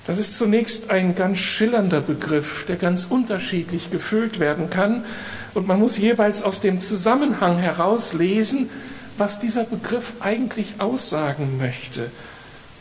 Das 0.08 0.18
ist 0.18 0.38
zunächst 0.38 0.90
ein 0.90 1.16
ganz 1.16 1.38
schillernder 1.38 2.02
Begriff, 2.02 2.66
der 2.68 2.76
ganz 2.76 3.06
unterschiedlich 3.06 3.92
gefüllt 3.92 4.40
werden 4.40 4.70
kann. 4.70 5.06
Und 5.54 5.68
man 5.68 5.80
muss 5.80 5.98
jeweils 5.98 6.44
aus 6.44 6.60
dem 6.60 6.82
Zusammenhang 6.82 7.58
herauslesen, 7.60 8.70
was 9.18 9.40
dieser 9.40 9.64
Begriff 9.64 10.14
eigentlich 10.20 10.76
aussagen 10.80 11.58
möchte. 11.58 12.10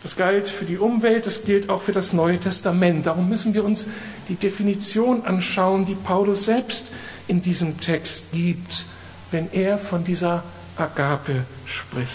Das 0.02 0.16
galt 0.16 0.48
für 0.48 0.64
die 0.64 0.78
Umwelt, 0.78 1.26
das 1.26 1.44
gilt 1.44 1.68
auch 1.68 1.82
für 1.82 1.92
das 1.92 2.14
Neue 2.14 2.40
Testament. 2.40 3.04
Darum 3.04 3.28
müssen 3.28 3.52
wir 3.52 3.64
uns 3.64 3.86
die 4.28 4.36
Definition 4.36 5.26
anschauen, 5.26 5.84
die 5.84 5.94
Paulus 5.94 6.46
selbst 6.46 6.90
in 7.28 7.42
diesem 7.42 7.78
Text 7.80 8.32
gibt, 8.32 8.86
wenn 9.30 9.52
er 9.52 9.76
von 9.76 10.04
dieser 10.04 10.42
Agape 10.78 11.44
spricht. 11.66 12.08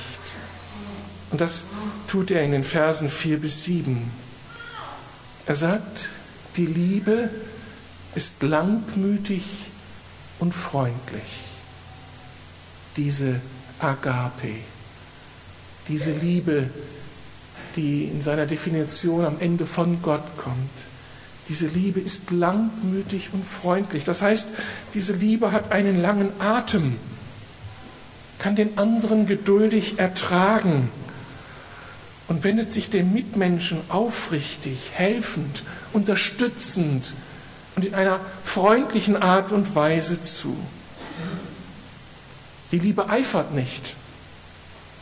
Und 1.30 1.42
das 1.42 1.66
tut 2.08 2.32
er 2.32 2.42
in 2.42 2.52
den 2.52 2.64
Versen 2.64 3.10
4 3.10 3.40
bis 3.40 3.64
7. 3.66 4.25
Er 5.48 5.56
sagt, 5.56 6.10
die 6.58 6.66
Liebe 6.66 7.30
ist 8.16 8.42
langmütig 8.42 9.44
und 10.40 10.54
freundlich. 10.54 11.22
Diese 12.98 13.40
Agape, 13.80 14.56
diese 15.88 16.12
Liebe, 16.12 16.70
die 17.76 18.06
in 18.06 18.22
seiner 18.22 18.46
Definition 18.46 19.26
am 19.26 19.40
Ende 19.40 19.66
von 19.66 20.02
Gott 20.02 20.38
kommt. 20.38 20.56
Diese 21.50 21.68
Liebe 21.68 22.00
ist 22.00 22.32
langmütig 22.32 23.30
und 23.34 23.46
freundlich. 23.46 24.04
Das 24.04 24.22
heißt, 24.22 24.50
diese 24.94 25.14
Liebe 25.14 25.52
hat 25.52 25.72
einen 25.72 26.02
langen 26.02 26.30
Atem, 26.40 26.96
kann 28.40 28.56
den 28.56 28.78
anderen 28.78 29.28
geduldig 29.28 30.00
ertragen 30.00 30.90
und 32.28 32.44
wendet 32.44 32.72
sich 32.72 32.90
dem 32.90 33.14
Mitmenschen 33.14 33.80
aufrichtig, 33.90 34.92
helfend, 34.94 35.64
unterstützend 35.94 37.14
und 37.76 37.86
in 37.86 37.94
einer 37.94 38.20
freundlichen 38.44 39.22
Art 39.22 39.52
und 39.52 39.76
Weise 39.76 40.22
zu. 40.24 40.58
Die 42.72 42.80
Liebe 42.80 43.10
eifert 43.10 43.54
nicht, 43.54 43.96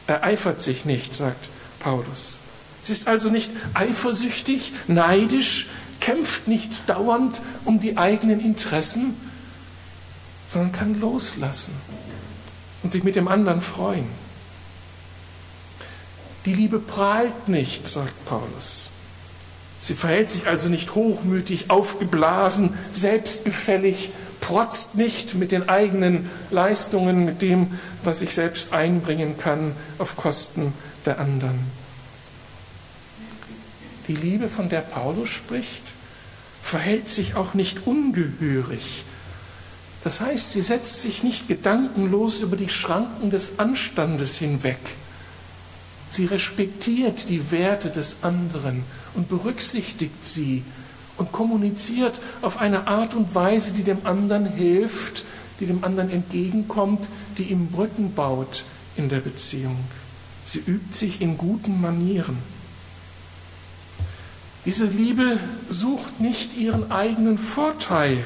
ereifert 0.08 0.62
sich 0.62 0.86
nicht, 0.86 1.16
sagt 1.16 1.50
Paulus. 1.80 2.40
Sie 2.82 2.92
ist 2.92 3.08
also 3.08 3.30
nicht 3.30 3.52
eifersüchtig, 3.74 4.74
neidisch, 4.88 5.68
kämpft 6.02 6.50
nicht 6.50 6.72
dauernd 6.88 7.42
um 7.64 7.80
die 7.80 7.98
eigenen 7.98 8.42
Interessen, 8.42 9.16
sondern 10.50 10.74
kann 10.74 11.00
loslassen 11.00 11.74
und 12.84 12.92
sich 12.92 13.04
mit 13.04 13.16
dem 13.16 13.30
anderen 13.30 13.62
freuen. 13.62 14.06
Die 16.46 16.54
Liebe 16.54 16.80
prahlt 16.80 17.48
nicht, 17.48 17.88
sagt 17.88 18.26
Paulus. 18.26 18.92
Sie 19.80 19.96
verhält 19.96 20.30
sich 20.30 20.48
also 20.48 20.70
nicht 20.70 20.96
hochmütig, 20.96 21.70
aufgeblasen, 21.70 22.74
selbstgefällig, 22.92 24.12
protzt 24.40 24.96
nicht 24.96 25.36
mit 25.36 25.52
den 25.52 25.70
eigenen 25.70 26.30
Leistungen, 26.52 27.26
mit 27.26 27.42
dem, 27.42 27.80
was 28.04 28.22
ich 28.22 28.34
selbst 28.34 28.74
einbringen 28.74 29.38
kann, 29.38 29.74
auf 30.00 30.16
Kosten 30.16 30.74
der 31.06 31.20
anderen. 31.20 31.60
Die 34.08 34.16
Liebe, 34.16 34.50
von 34.50 34.68
der 34.68 34.82
Paulus 34.82 35.30
spricht, 35.30 35.84
verhält 36.62 37.08
sich 37.08 37.36
auch 37.36 37.54
nicht 37.54 37.88
ungehörig. 37.88 39.06
Das 40.04 40.20
heißt, 40.20 40.52
sie 40.52 40.62
setzt 40.62 41.02
sich 41.02 41.24
nicht 41.24 41.48
gedankenlos 41.48 42.40
über 42.40 42.58
die 42.58 42.70
Schranken 42.70 43.32
des 43.32 43.60
Anstandes 43.60 44.38
hinweg. 44.38 44.80
Sie 46.14 46.26
respektiert 46.26 47.28
die 47.28 47.50
Werte 47.50 47.90
des 47.90 48.18
anderen 48.22 48.84
und 49.16 49.30
berücksichtigt 49.30 50.24
sie 50.24 50.64
und 51.18 51.32
kommuniziert 51.32 52.20
auf 52.44 52.60
eine 52.60 52.86
Art 52.86 53.16
und 53.16 53.34
Weise, 53.34 53.72
die 53.72 53.82
dem 53.82 54.06
anderen 54.06 54.46
hilft, 54.46 55.26
die 55.60 55.66
dem 55.66 55.84
anderen 55.84 56.12
entgegenkommt, 56.12 57.08
die 57.40 57.46
ihm 57.46 57.66
Brücken 57.66 58.14
baut 58.14 58.64
in 58.96 59.10
der 59.10 59.22
Beziehung. 59.22 59.76
Sie 60.46 60.60
übt 60.60 60.94
sich 60.96 61.20
in 61.20 61.36
guten 61.36 61.82
Manieren. 61.82 62.38
Diese 64.66 64.86
Liebe 64.86 65.40
sucht 65.68 66.20
nicht 66.20 66.56
ihren 66.56 66.92
eigenen 66.92 67.40
Vorteil. 67.40 68.24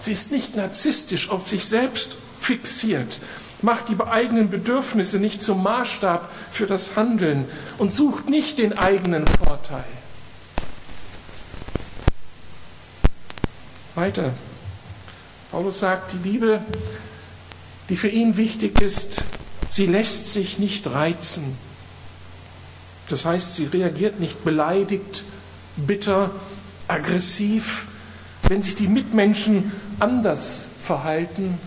Sie 0.00 0.12
ist 0.12 0.32
nicht 0.32 0.56
narzisstisch 0.56 1.28
auf 1.28 1.46
sich 1.50 1.66
selbst 1.66 2.16
fixiert, 2.40 3.20
macht 3.64 3.88
die 3.88 4.00
eigenen 4.00 4.50
Bedürfnisse 4.50 5.18
nicht 5.18 5.42
zum 5.42 5.62
Maßstab 5.62 6.30
für 6.52 6.66
das 6.66 6.96
Handeln 6.96 7.46
und 7.78 7.92
sucht 7.92 8.28
nicht 8.28 8.58
den 8.58 8.78
eigenen 8.78 9.26
Vorteil. 9.26 9.84
Weiter. 13.94 14.32
Paulus 15.50 15.80
sagt, 15.80 16.12
die 16.12 16.28
Liebe, 16.28 16.60
die 17.88 17.96
für 17.96 18.08
ihn 18.08 18.36
wichtig 18.36 18.80
ist, 18.80 19.22
sie 19.70 19.86
lässt 19.86 20.32
sich 20.32 20.58
nicht 20.58 20.86
reizen. 20.88 21.56
Das 23.08 23.24
heißt, 23.24 23.54
sie 23.54 23.66
reagiert 23.66 24.20
nicht 24.20 24.44
beleidigt, 24.44 25.24
bitter, 25.76 26.30
aggressiv, 26.88 27.86
wenn 28.48 28.62
sich 28.62 28.74
die 28.74 28.88
Mitmenschen 28.88 29.72
anders 30.00 30.62
verhalten 30.82 31.58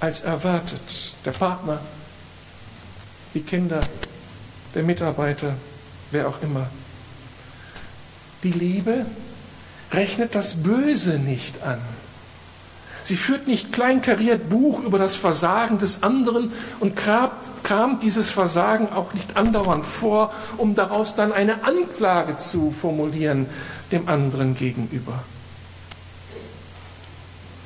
als 0.00 0.22
erwartet. 0.22 1.14
Der 1.24 1.32
Partner, 1.32 1.80
die 3.34 3.40
Kinder, 3.40 3.80
der 4.74 4.82
Mitarbeiter, 4.82 5.54
wer 6.10 6.28
auch 6.28 6.40
immer. 6.42 6.68
Die 8.42 8.52
Liebe 8.52 9.06
rechnet 9.92 10.34
das 10.34 10.62
Böse 10.62 11.18
nicht 11.18 11.62
an. 11.62 11.80
Sie 13.04 13.16
führt 13.16 13.46
nicht 13.48 13.72
kleinkariert 13.72 14.50
Buch 14.50 14.80
über 14.80 14.98
das 14.98 15.16
Versagen 15.16 15.78
des 15.78 16.02
anderen 16.02 16.52
und 16.78 16.94
kramt 16.94 18.02
dieses 18.02 18.28
Versagen 18.28 18.92
auch 18.92 19.14
nicht 19.14 19.36
andauernd 19.38 19.86
vor, 19.86 20.30
um 20.58 20.74
daraus 20.74 21.14
dann 21.14 21.32
eine 21.32 21.64
Anklage 21.64 22.36
zu 22.36 22.70
formulieren 22.70 23.46
dem 23.92 24.08
anderen 24.10 24.54
gegenüber. 24.54 25.22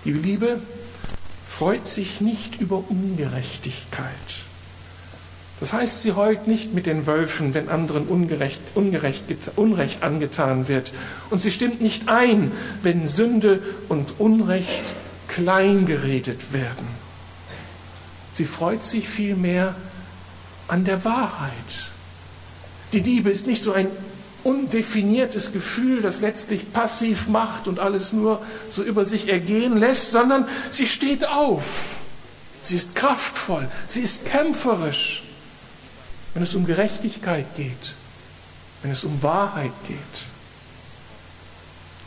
Die 0.04 0.12
Liebe 0.12 0.60
freut 1.62 1.87
sich 1.87 2.20
nicht 2.20 2.61
über 2.61 2.83
Ungerechtigkeit. 2.88 4.09
Das 5.61 5.72
heißt, 5.72 6.03
sie 6.03 6.11
heult 6.11 6.48
nicht 6.48 6.75
mit 6.75 6.87
den 6.87 7.07
Wölfen, 7.07 7.55
wenn 7.55 7.68
anderen 7.68 8.09
ungerecht, 8.09 8.61
ungerecht, 8.75 9.22
Unrecht 9.55 10.03
angetan 10.03 10.66
wird. 10.66 10.92
Und 11.31 11.40
sie 11.40 11.53
stimmt 11.53 11.81
nicht 11.81 12.09
ein, 12.09 12.51
wenn 12.83 13.07
Sünde 13.07 13.62
und 13.88 14.18
Unrecht 14.18 14.83
kleingeredet 15.29 16.53
werden. 16.53 16.88
Sie 18.35 18.44
freut 18.44 18.83
sich 18.83 19.09
vielmehr 19.09 19.77
an 20.66 20.85
der 20.85 21.05
Wahrheit. 21.05 21.53
Die 22.92 22.98
Liebe 22.98 23.31
ist 23.31 23.46
nicht 23.46 23.62
so 23.62 23.72
ein 23.72 23.87
undefiniertes 24.44 25.52
Gefühl, 25.52 26.02
das 26.02 26.20
letztlich 26.20 26.72
passiv 26.72 27.28
macht 27.28 27.68
und 27.68 27.78
alles 27.78 28.12
nur 28.12 28.44
so 28.68 28.83
über 28.83 29.05
sich 29.05 29.28
ergehen 29.28 29.76
lässt, 29.76 30.11
sondern 30.11 30.48
sie 30.70 30.87
steht 30.87 31.26
auf. 31.26 31.64
Sie 32.62 32.76
ist 32.76 32.94
kraftvoll, 32.94 33.68
sie 33.88 34.02
ist 34.02 34.24
kämpferisch, 34.26 35.24
wenn 36.35 36.42
es 36.42 36.55
um 36.55 36.64
Gerechtigkeit 36.64 37.46
geht, 37.57 37.94
wenn 38.83 38.90
es 38.92 39.05
um 39.05 39.22
Wahrheit 39.22 39.72
geht. 39.87 39.98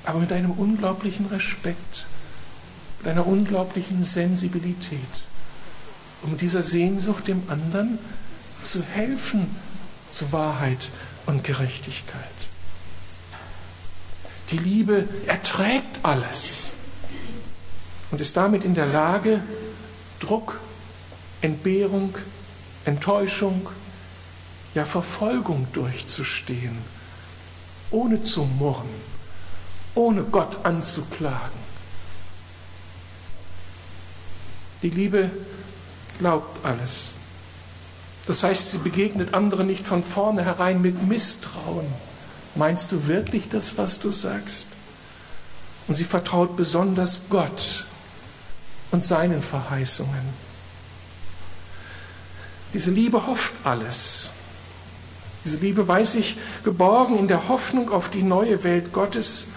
Aber 0.06 0.20
mit 0.20 0.32
einem 0.32 0.52
unglaublichen 0.52 1.26
Respekt, 1.28 2.06
mit 3.00 3.10
einer 3.10 3.28
unglaublichen 3.28 4.04
Sensibilität, 4.04 5.00
um 6.22 6.38
dieser 6.38 6.64
Sehnsucht 6.64 7.28
dem 7.28 7.44
anderen 7.50 8.00
zu 8.62 8.82
helfen 8.82 9.48
zu 10.10 10.32
Wahrheit 10.32 10.90
und 11.26 11.44
Gerechtigkeit. 11.44 12.22
Die 14.52 14.58
Liebe 14.58 15.08
erträgt 15.26 16.04
alles 16.04 16.72
und 18.12 18.22
ist 18.22 18.38
damit 18.38 18.64
in 18.64 18.76
der 18.76 18.86
Lage, 18.86 19.42
Druck, 20.20 20.60
Entbehrung, 21.42 22.16
Enttäuschung, 22.86 23.68
ja 24.76 24.86
Verfolgung 24.86 25.68
durchzustehen, 25.74 26.78
ohne 27.92 28.22
zu 28.22 28.44
murren, 28.44 28.90
ohne 29.96 30.24
Gott 30.24 30.66
anzuklagen. 30.66 31.66
Die 34.82 34.90
Liebe 34.90 35.32
glaubt 36.20 36.64
alles. 36.64 37.16
Das 38.28 38.44
heißt, 38.44 38.72
sie 38.72 38.78
begegnet 38.80 39.34
anderen 39.34 39.68
nicht 39.68 39.86
von 39.86 40.04
vornherein 40.04 40.82
mit 40.82 41.08
Misstrauen. 41.08 41.86
Meinst 42.56 42.92
du 42.92 43.08
wirklich 43.08 43.50
das, 43.50 43.78
was 43.78 44.00
du 44.00 44.12
sagst? 44.12 44.70
Und 45.88 45.96
sie 45.96 46.06
vertraut 46.06 46.56
besonders 46.58 47.24
Gott 47.30 47.86
und 48.92 49.04
seinen 49.04 49.44
Verheißungen. 49.44 50.46
Diese 52.74 52.92
Liebe 52.92 53.28
hofft 53.28 53.54
alles. 53.64 54.32
Diese 55.44 55.58
Liebe 55.58 55.88
weiß 55.88 56.14
sich 56.14 56.38
geborgen 56.64 57.20
in 57.20 57.28
der 57.28 57.48
Hoffnung 57.48 57.92
auf 57.92 58.10
die 58.10 58.24
neue 58.24 58.64
Welt 58.64 58.92
Gottes, 58.94 59.48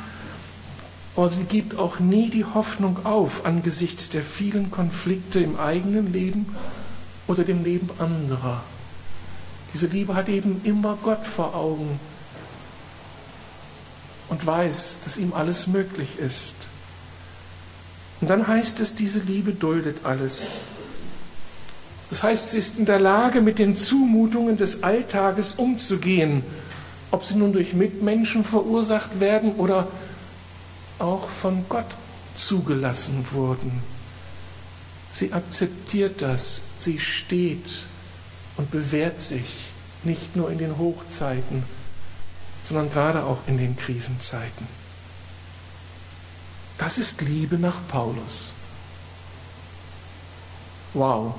aber 1.16 1.31
sie 1.31 1.44
gibt 1.44 1.78
auch 1.78 1.98
nie 1.98 2.31
die 2.31 2.44
Hoffnung 2.44 3.04
auf 3.04 3.44
angesichts 3.46 4.11
der 4.11 4.22
vielen 4.22 4.70
Konflikte 4.70 5.40
im 5.40 5.59
eigenen 5.59 6.12
Leben 6.12 6.54
oder 7.29 7.45
dem 7.45 7.62
Leben 7.62 7.88
anderer. 7.99 8.62
Diese 9.73 9.87
Liebe 9.87 10.14
hat 10.14 10.29
eben 10.29 10.61
immer 10.64 10.99
Gott 11.03 11.25
vor 11.25 11.55
Augen 11.55 12.01
und 14.29 14.45
weiß, 14.45 15.01
dass 15.05 15.17
ihm 15.17 15.33
alles 15.33 15.67
möglich 15.67 16.19
ist. 16.19 16.57
Und 18.21 18.29
dann 18.29 18.49
heißt 18.49 18.81
es, 18.81 18.95
diese 18.95 19.21
Liebe 19.21 19.53
duldet 19.53 19.99
alles. 20.05 20.61
Das 22.11 22.23
heißt, 22.23 22.51
sie 22.51 22.59
ist 22.59 22.79
in 22.79 22.87
der 22.87 22.99
Lage, 22.99 23.41
mit 23.41 23.59
den 23.59 23.77
Zumutungen 23.77 24.57
des 24.57 24.83
Alltages 24.83 25.53
umzugehen, 25.55 26.43
ob 27.11 27.25
sie 27.25 27.35
nun 27.35 27.53
durch 27.53 27.75
Mitmenschen 27.75 28.45
verursacht 28.45 29.21
werden 29.21 29.55
oder 29.57 29.88
auch 30.99 31.29
von 31.29 31.64
Gott 31.69 31.87
zugelassen 32.35 33.27
wurden. 33.33 33.83
Sie 35.12 35.33
akzeptiert 35.33 36.23
das, 36.23 36.62
sie 36.79 37.01
steht 37.01 37.85
und 38.57 38.71
bewährt 38.71 39.21
sich 39.21 39.47
nicht 40.05 40.37
nur 40.37 40.51
in 40.51 40.59
den 40.59 40.79
Hochzeiten, 40.79 41.64
sondern 42.64 42.90
gerade 42.90 43.25
auch 43.25 43.38
in 43.47 43.59
den 43.59 43.77
Krisenzeiten. 43.77 44.66
Das 46.77 46.99
ist 46.99 47.21
Liebe 47.23 47.59
nach 47.59 47.77
Paulus. 47.88 48.53
Wow. 50.94 51.35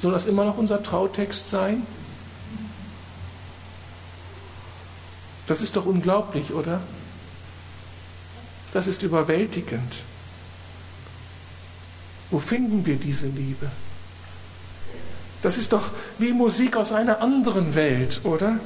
Soll 0.00 0.12
das 0.12 0.26
immer 0.26 0.44
noch 0.44 0.56
unser 0.56 0.82
Trautext 0.82 1.50
sein? 1.50 1.86
Das 5.46 5.60
ist 5.60 5.76
doch 5.76 5.86
unglaublich, 5.86 6.52
oder? 6.52 6.80
Das 8.72 8.86
ist 8.86 9.02
überwältigend. 9.02 10.04
Wo 12.30 12.38
finden 12.38 12.84
wir 12.84 12.96
diese 12.96 13.26
Liebe? 13.26 13.70
Das 15.42 15.56
ist 15.56 15.72
doch 15.72 15.90
wie 16.18 16.32
Musik 16.32 16.76
aus 16.76 16.92
einer 16.92 17.22
anderen 17.22 17.74
Welt, 17.74 18.20
oder? 18.24 18.58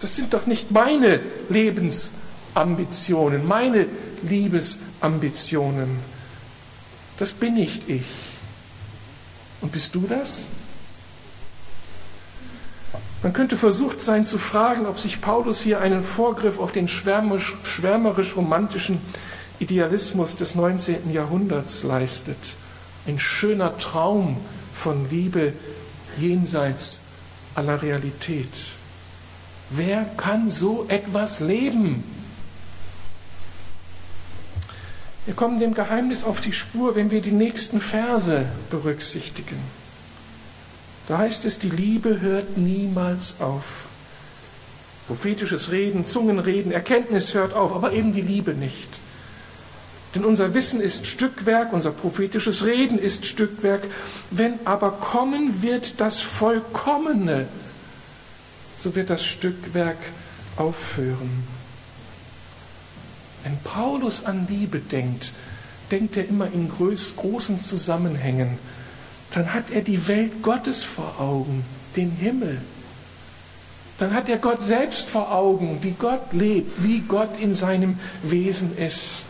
Das 0.00 0.14
sind 0.14 0.32
doch 0.32 0.46
nicht 0.46 0.70
meine 0.70 1.20
Lebensambitionen, 1.48 3.46
meine 3.46 3.86
Liebesambitionen. 4.22 5.98
Das 7.18 7.32
bin 7.32 7.54
nicht 7.54 7.88
ich. 7.88 8.04
Und 9.60 9.72
bist 9.72 9.96
du 9.96 10.06
das? 10.08 10.44
Man 13.24 13.32
könnte 13.32 13.58
versucht 13.58 14.00
sein 14.00 14.24
zu 14.24 14.38
fragen, 14.38 14.86
ob 14.86 15.00
sich 15.00 15.20
Paulus 15.20 15.60
hier 15.60 15.80
einen 15.80 16.04
Vorgriff 16.04 16.60
auf 16.60 16.70
den 16.70 16.86
schwärmerisch-romantischen 16.86 19.00
Idealismus 19.60 20.36
des 20.36 20.54
19. 20.54 21.12
Jahrhunderts 21.12 21.82
leistet. 21.82 22.56
Ein 23.06 23.18
schöner 23.18 23.76
Traum 23.78 24.36
von 24.72 25.08
Liebe 25.10 25.52
jenseits 26.18 27.00
aller 27.54 27.82
Realität. 27.82 28.48
Wer 29.70 30.04
kann 30.16 30.48
so 30.50 30.86
etwas 30.88 31.40
leben? 31.40 32.04
Wir 35.26 35.34
kommen 35.34 35.60
dem 35.60 35.74
Geheimnis 35.74 36.24
auf 36.24 36.40
die 36.40 36.52
Spur, 36.54 36.94
wenn 36.94 37.10
wir 37.10 37.20
die 37.20 37.32
nächsten 37.32 37.80
Verse 37.80 38.46
berücksichtigen. 38.70 39.58
Da 41.06 41.18
heißt 41.18 41.44
es, 41.44 41.58
die 41.58 41.70
Liebe 41.70 42.20
hört 42.20 42.56
niemals 42.56 43.40
auf. 43.40 43.64
Prophetisches 45.06 45.70
Reden, 45.70 46.06
Zungenreden, 46.06 46.70
Erkenntnis 46.70 47.34
hört 47.34 47.54
auf, 47.54 47.74
aber 47.74 47.92
eben 47.92 48.12
die 48.12 48.22
Liebe 48.22 48.52
nicht. 48.52 48.88
Denn 50.14 50.24
unser 50.24 50.54
Wissen 50.54 50.80
ist 50.80 51.06
Stückwerk, 51.06 51.72
unser 51.72 51.90
prophetisches 51.90 52.64
Reden 52.64 52.98
ist 52.98 53.26
Stückwerk. 53.26 53.82
Wenn 54.30 54.54
aber 54.64 54.92
kommen 54.92 55.62
wird 55.62 56.00
das 56.00 56.20
Vollkommene, 56.20 57.46
so 58.76 58.94
wird 58.94 59.10
das 59.10 59.24
Stückwerk 59.24 59.98
aufhören. 60.56 61.44
Wenn 63.44 63.58
Paulus 63.64 64.24
an 64.24 64.46
Liebe 64.48 64.78
denkt, 64.78 65.32
denkt 65.90 66.16
er 66.16 66.28
immer 66.28 66.46
in 66.52 66.70
großen 66.70 67.60
Zusammenhängen. 67.60 68.58
Dann 69.30 69.52
hat 69.52 69.70
er 69.70 69.82
die 69.82 70.08
Welt 70.08 70.42
Gottes 70.42 70.82
vor 70.82 71.20
Augen, 71.20 71.64
den 71.96 72.10
Himmel. 72.10 72.60
Dann 73.98 74.14
hat 74.14 74.28
er 74.28 74.38
Gott 74.38 74.62
selbst 74.62 75.08
vor 75.08 75.32
Augen, 75.32 75.78
wie 75.82 75.90
Gott 75.90 76.32
lebt, 76.32 76.82
wie 76.82 77.00
Gott 77.00 77.38
in 77.40 77.54
seinem 77.54 77.98
Wesen 78.22 78.76
ist. 78.78 79.26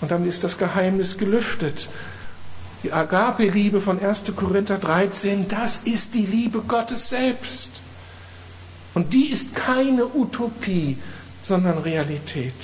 Und 0.00 0.10
dann 0.10 0.26
ist 0.26 0.44
das 0.44 0.58
Geheimnis 0.58 1.18
gelüftet. 1.18 1.88
Die 2.82 2.92
Agape-Liebe 2.92 3.80
von 3.80 4.02
1. 4.02 4.24
Korinther 4.36 4.78
13, 4.78 5.48
das 5.48 5.78
ist 5.78 6.14
die 6.14 6.24
Liebe 6.24 6.60
Gottes 6.60 7.10
selbst. 7.10 7.72
Und 8.94 9.12
die 9.12 9.30
ist 9.30 9.54
keine 9.54 10.06
Utopie, 10.06 10.96
sondern 11.42 11.78
Realität. 11.78 12.54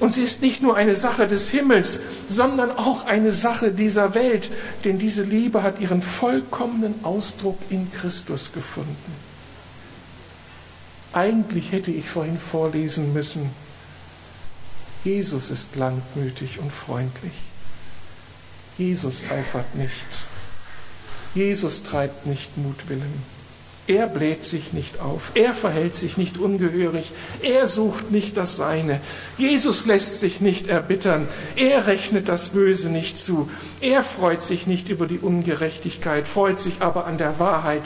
Und 0.00 0.12
sie 0.12 0.22
ist 0.22 0.42
nicht 0.42 0.60
nur 0.60 0.76
eine 0.76 0.96
Sache 0.96 1.26
des 1.26 1.50
Himmels, 1.50 2.00
sondern 2.28 2.72
auch 2.72 3.06
eine 3.06 3.32
Sache 3.32 3.70
dieser 3.70 4.14
Welt, 4.14 4.50
denn 4.84 4.98
diese 4.98 5.22
Liebe 5.22 5.62
hat 5.62 5.80
ihren 5.80 6.02
vollkommenen 6.02 7.04
Ausdruck 7.04 7.58
in 7.70 7.90
Christus 7.92 8.52
gefunden. 8.52 9.14
Eigentlich 11.12 11.70
hätte 11.70 11.92
ich 11.92 12.08
vorhin 12.08 12.38
vorlesen 12.38 13.12
müssen, 13.12 13.50
Jesus 15.04 15.50
ist 15.50 15.76
langmütig 15.76 16.58
und 16.58 16.72
freundlich. 16.72 17.34
Jesus 18.78 19.22
eifert 19.30 19.74
nicht. 19.74 20.26
Jesus 21.34 21.82
treibt 21.82 22.26
nicht 22.26 22.56
Mutwillen. 22.56 23.34
Er 23.86 24.06
bläht 24.06 24.44
sich 24.44 24.72
nicht 24.72 25.00
auf. 25.00 25.32
Er 25.34 25.52
verhält 25.52 25.94
sich 25.94 26.16
nicht 26.16 26.38
ungehörig. 26.38 27.12
Er 27.42 27.66
sucht 27.66 28.10
nicht 28.10 28.34
das 28.38 28.56
Seine. 28.56 28.98
Jesus 29.36 29.84
lässt 29.84 30.20
sich 30.20 30.40
nicht 30.40 30.68
erbittern. 30.68 31.28
Er 31.54 31.86
rechnet 31.86 32.30
das 32.30 32.48
Böse 32.48 32.88
nicht 32.88 33.18
zu. 33.18 33.50
Er 33.82 34.02
freut 34.02 34.40
sich 34.40 34.66
nicht 34.66 34.88
über 34.88 35.06
die 35.06 35.18
Ungerechtigkeit, 35.18 36.26
freut 36.26 36.60
sich 36.60 36.80
aber 36.80 37.06
an 37.06 37.18
der 37.18 37.38
Wahrheit. 37.38 37.82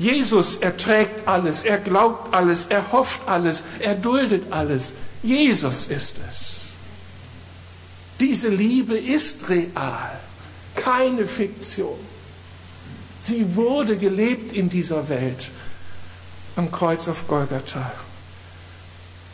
Jesus 0.00 0.56
erträgt 0.56 1.28
alles. 1.28 1.64
Er 1.64 1.78
glaubt 1.78 2.34
alles. 2.34 2.66
Er 2.66 2.90
hofft 2.90 3.20
alles. 3.28 3.64
Er 3.78 3.94
duldet 3.94 4.50
alles. 4.50 4.94
Jesus 5.26 5.88
ist 5.88 6.20
es. 6.30 6.70
Diese 8.20 8.48
Liebe 8.48 8.96
ist 8.96 9.48
real, 9.48 10.20
keine 10.76 11.26
Fiktion. 11.26 11.98
Sie 13.22 13.56
wurde 13.56 13.96
gelebt 13.96 14.52
in 14.52 14.70
dieser 14.70 15.08
Welt 15.08 15.50
am 16.54 16.70
Kreuz 16.70 17.08
auf 17.08 17.26
Golgatha. 17.26 17.90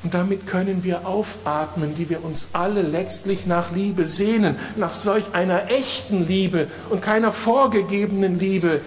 Und 0.02 0.14
damit 0.14 0.46
können 0.46 0.83
wir 0.83 1.07
aufatmen, 1.07 1.94
die 1.94 2.09
wir 2.09 2.24
uns 2.24 2.48
alle 2.55 2.81
letztlich 2.81 3.44
nach 3.44 3.70
Liebe 3.70 4.07
sehnen, 4.07 4.57
nach 4.76 4.94
solch 4.94 5.24
einer 5.35 5.70
echten 5.70 6.26
Liebe 6.26 6.68
und 6.88 7.02
keiner 7.02 7.33
vorgegebenen 7.33 8.38
Liebe 8.38 8.81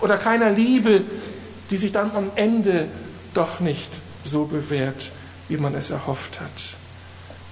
oder 0.00 0.16
keiner 0.16 0.50
Liebe, 0.50 1.02
die 1.70 1.76
sich 1.76 1.90
dann 1.90 2.12
am 2.14 2.30
Ende 2.36 2.86
doch 3.34 3.58
nicht 3.58 3.90
so 4.22 4.44
bewährt, 4.44 5.10
wie 5.52 5.58
man 5.58 5.74
es 5.74 5.90
erhofft 5.90 6.40
hat. 6.40 6.76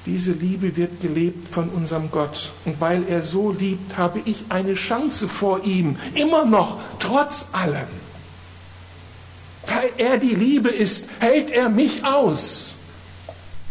Diese 0.06 0.32
Liebe 0.32 0.76
wird 0.76 1.02
gelebt 1.02 1.52
von 1.52 1.68
unserem 1.68 2.10
Gott. 2.10 2.52
Und 2.64 2.80
weil 2.80 3.06
er 3.06 3.20
so 3.20 3.52
liebt, 3.52 3.98
habe 3.98 4.22
ich 4.24 4.44
eine 4.48 4.74
Chance 4.74 5.28
vor 5.28 5.62
ihm, 5.64 5.96
immer 6.14 6.46
noch, 6.46 6.78
trotz 6.98 7.48
allem. 7.52 7.88
Weil 9.66 9.90
er 9.98 10.16
die 10.16 10.34
Liebe 10.34 10.70
ist, 10.70 11.08
hält 11.18 11.50
er 11.50 11.68
mich 11.68 12.04
aus 12.04 12.76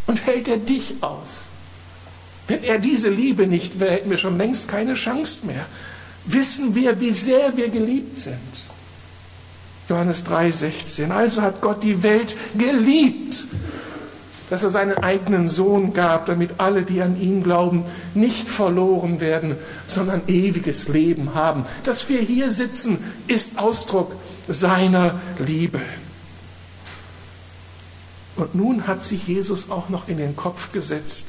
und 0.06 0.24
hält 0.24 0.46
er 0.46 0.58
dich 0.58 0.94
aus. 1.00 1.46
Wenn 2.46 2.62
er 2.62 2.78
diese 2.78 3.10
Liebe 3.10 3.48
nicht 3.48 3.80
wäre, 3.80 3.92
hätten 3.92 4.10
wir 4.10 4.18
schon 4.18 4.38
längst 4.38 4.68
keine 4.68 4.94
Chance 4.94 5.46
mehr. 5.46 5.66
Wissen 6.26 6.74
wir, 6.76 7.00
wie 7.00 7.12
sehr 7.12 7.56
wir 7.56 7.68
geliebt 7.68 8.18
sind. 8.18 8.38
Johannes 9.88 10.24
3:16. 10.24 11.10
Also 11.10 11.42
hat 11.42 11.60
Gott 11.60 11.82
die 11.82 12.02
Welt 12.02 12.36
geliebt, 12.56 13.46
dass 14.50 14.64
er 14.64 14.70
seinen 14.70 14.98
eigenen 14.98 15.46
Sohn 15.46 15.94
gab, 15.94 16.26
damit 16.26 16.54
alle, 16.58 16.82
die 16.82 17.00
an 17.00 17.18
ihn 17.20 17.42
glauben, 17.42 17.84
nicht 18.14 18.48
verloren 18.48 19.20
werden, 19.20 19.56
sondern 19.86 20.22
ewiges 20.26 20.88
Leben 20.88 21.34
haben. 21.34 21.64
Dass 21.84 22.08
wir 22.08 22.20
hier 22.20 22.50
sitzen, 22.50 22.98
ist 23.28 23.58
Ausdruck 23.60 24.12
seiner 24.48 25.20
Liebe. 25.38 25.80
Und 28.36 28.56
nun 28.56 28.88
hat 28.88 29.04
sich 29.04 29.28
Jesus 29.28 29.70
auch 29.70 29.88
noch 29.88 30.08
in 30.08 30.18
den 30.18 30.34
Kopf 30.34 30.72
gesetzt, 30.72 31.28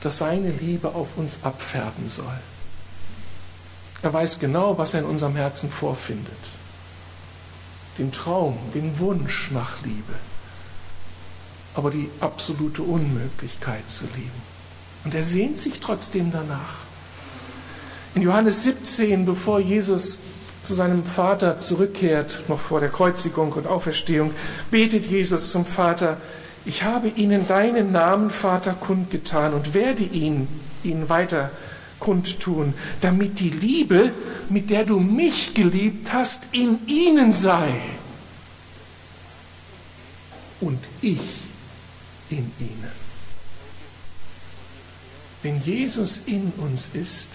dass 0.00 0.18
seine 0.18 0.50
Liebe 0.50 0.94
auf 0.94 1.08
uns 1.16 1.40
abfärben 1.42 2.08
soll. 2.08 2.40
Er 4.00 4.12
weiß 4.12 4.38
genau, 4.38 4.78
was 4.78 4.94
er 4.94 5.00
in 5.00 5.06
unserem 5.06 5.36
Herzen 5.36 5.70
vorfindet. 5.70 6.32
Den 7.98 8.10
Traum, 8.10 8.56
den 8.74 8.98
Wunsch 8.98 9.50
nach 9.52 9.82
Liebe, 9.84 10.14
aber 11.74 11.90
die 11.90 12.08
absolute 12.20 12.82
Unmöglichkeit 12.82 13.90
zu 13.90 14.04
lieben. 14.16 14.42
Und 15.04 15.14
er 15.14 15.24
sehnt 15.24 15.58
sich 15.58 15.80
trotzdem 15.80 16.30
danach. 16.32 16.82
In 18.14 18.22
Johannes 18.22 18.62
17, 18.62 19.24
bevor 19.24 19.58
Jesus 19.58 20.20
zu 20.62 20.74
seinem 20.74 21.04
Vater 21.04 21.58
zurückkehrt, 21.58 22.42
noch 22.48 22.60
vor 22.60 22.80
der 22.80 22.90
Kreuzigung 22.90 23.52
und 23.52 23.66
Auferstehung, 23.66 24.32
betet 24.70 25.06
Jesus 25.06 25.50
zum 25.50 25.64
Vater, 25.64 26.18
ich 26.64 26.84
habe 26.84 27.08
ihnen 27.08 27.48
deinen 27.48 27.90
Namen, 27.90 28.30
Vater, 28.30 28.74
kundgetan 28.74 29.54
und 29.54 29.74
werde 29.74 30.04
ihn, 30.04 30.46
ihn 30.84 31.08
weiter 31.08 31.50
kundtun, 31.98 32.74
damit 33.00 33.40
die 33.40 33.50
Liebe, 33.50 34.12
mit 34.48 34.70
der 34.70 34.84
du 34.84 35.00
mich 35.00 35.54
geliebt 35.54 36.12
hast, 36.12 36.54
in 36.54 36.86
ihnen 36.86 37.32
sei 37.32 37.72
und 40.62 40.78
ich 41.00 41.20
in 42.32 42.52
ihnen. 42.58 42.90
Wenn 45.42 45.60
Jesus 45.60 46.22
in 46.26 46.52
uns 46.56 46.90
ist, 46.94 47.30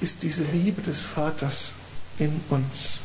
ist 0.00 0.22
diese 0.22 0.44
Liebe 0.44 0.82
des 0.82 1.02
Vaters 1.02 1.72
in 2.18 2.40
uns. 2.50 3.00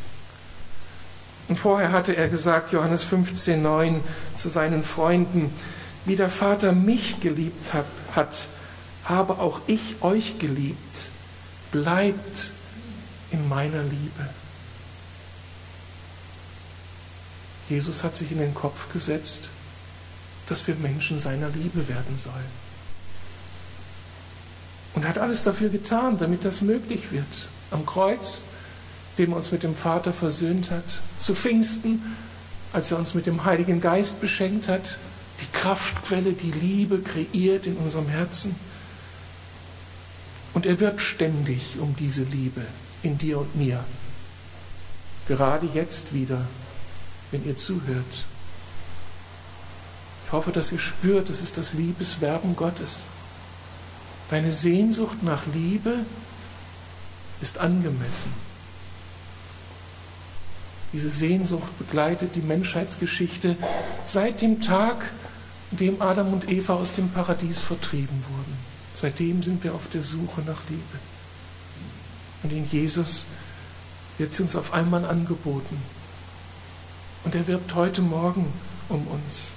Und 1.48 1.58
vorher 1.58 1.92
hatte 1.92 2.16
er 2.16 2.28
gesagt, 2.28 2.74
Johannes 2.74 3.04
15, 3.06 3.62
9, 3.62 4.02
zu 4.36 4.50
seinen 4.50 4.84
Freunden, 4.84 5.52
wie 6.06 6.16
der 6.16 6.30
Vater 6.30 6.74
mich 6.74 7.20
geliebt 7.22 7.74
hat, 7.74 7.86
hat, 8.16 8.48
habe 9.06 9.40
auch 9.40 9.62
ich 9.68 10.02
euch 10.02 10.40
geliebt. 10.40 11.10
Bleibt 11.72 12.52
in 13.32 13.48
meiner 13.48 13.84
Liebe. 13.84 14.30
Jesus 17.70 18.04
hat 18.04 18.16
sich 18.16 18.32
in 18.32 18.40
den 18.40 18.54
Kopf 18.54 18.92
gesetzt, 18.94 19.50
dass 20.48 20.68
wir 20.68 20.76
Menschen 20.76 21.20
seiner 21.20 21.50
Liebe 21.50 21.88
werden 21.88 22.18
sollen. 22.18 22.68
Und 24.96 25.08
hat 25.08 25.18
alles 25.18 25.44
dafür 25.44 25.70
getan, 25.70 26.18
damit 26.18 26.44
das 26.44 26.62
möglich 26.62 27.12
wird. 27.12 27.26
Am 27.70 27.86
Kreuz 27.86 28.44
dem 29.18 29.32
er 29.32 29.38
uns 29.38 29.52
mit 29.52 29.64
dem 29.64 29.76
Vater 29.76 30.14
versöhnt 30.14 30.72
hat, 30.72 31.02
zu 31.18 31.36
Pfingsten, 31.36 32.02
als 32.74 32.92
er 32.92 32.98
uns 32.98 33.14
mit 33.14 33.26
dem 33.26 33.46
Heiligen 33.46 33.82
Geist 33.82 34.22
beschenkt 34.22 34.68
hat, 34.68 34.98
die 35.42 35.58
Kraftquelle, 35.58 36.34
die 36.34 36.52
Liebe 36.52 37.00
kreiert 37.00 37.66
in 37.66 37.78
unserem 37.78 38.08
Herzen. 38.08 38.56
Und 40.54 40.66
er 40.66 40.80
wirbt 40.80 41.02
ständig 41.02 41.78
um 41.80 41.96
diese 41.98 42.24
Liebe 42.24 42.62
in 43.04 43.18
dir 43.18 43.40
und 43.40 43.56
mir. 43.56 43.84
Gerade 45.28 45.68
jetzt 45.74 46.14
wieder, 46.14 46.42
wenn 47.32 47.46
ihr 47.46 47.58
zuhört. 47.58 48.26
Ich 50.28 50.34
hoffe, 50.34 50.52
dass 50.52 50.74
ihr 50.74 50.80
spürt, 50.80 51.30
es 51.30 51.42
ist 51.42 51.58
das 51.58 51.72
Liebeswerben 51.72 52.58
Gottes. 52.58 53.06
Deine 54.30 54.52
Sehnsucht 54.52 55.24
nach 55.24 55.44
Liebe 55.54 56.00
ist 57.42 57.60
angemessen. 57.60 58.34
Diese 60.92 61.10
Sehnsucht 61.10 61.78
begleitet 61.78 62.36
die 62.36 62.42
Menschheitsgeschichte 62.42 63.56
seit 64.06 64.42
dem 64.42 64.60
Tag, 64.60 65.12
an 65.72 65.78
dem 65.78 66.02
Adam 66.02 66.34
und 66.34 66.50
Eva 66.50 66.74
aus 66.74 66.92
dem 66.92 67.08
Paradies 67.10 67.62
vertrieben 67.62 68.26
wurden. 68.30 68.58
Seitdem 68.96 69.44
sind 69.44 69.64
wir 69.64 69.74
auf 69.74 69.88
der 69.94 70.04
Suche 70.04 70.42
nach 70.42 70.60
Liebe. 70.68 71.00
Und 72.44 72.52
in 72.52 72.70
Jesus 72.70 73.26
wird 74.18 74.34
sie 74.34 74.44
uns 74.44 74.58
auf 74.58 74.74
einmal 74.74 75.06
angeboten. 75.06 75.78
Und 77.24 77.34
er 77.34 77.48
wirbt 77.48 77.76
heute 77.76 78.02
Morgen 78.02 78.52
um 78.90 79.08
uns. 79.08 79.57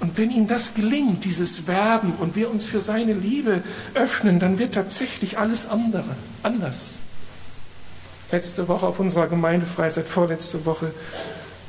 Und 0.00 0.16
wenn 0.16 0.30
ihm 0.30 0.48
das 0.48 0.74
gelingt, 0.74 1.24
dieses 1.24 1.66
Werben, 1.66 2.14
und 2.18 2.34
wir 2.34 2.50
uns 2.50 2.64
für 2.64 2.80
seine 2.80 3.12
Liebe 3.12 3.62
öffnen, 3.94 4.40
dann 4.40 4.58
wird 4.58 4.74
tatsächlich 4.74 5.38
alles 5.38 5.68
andere 5.68 6.16
anders 6.42 7.00
letzte 8.32 8.68
Woche 8.68 8.86
auf 8.86 9.00
unserer 9.00 9.26
Gemeindefreizeit, 9.28 10.08
vorletzte 10.08 10.64
Woche, 10.66 10.92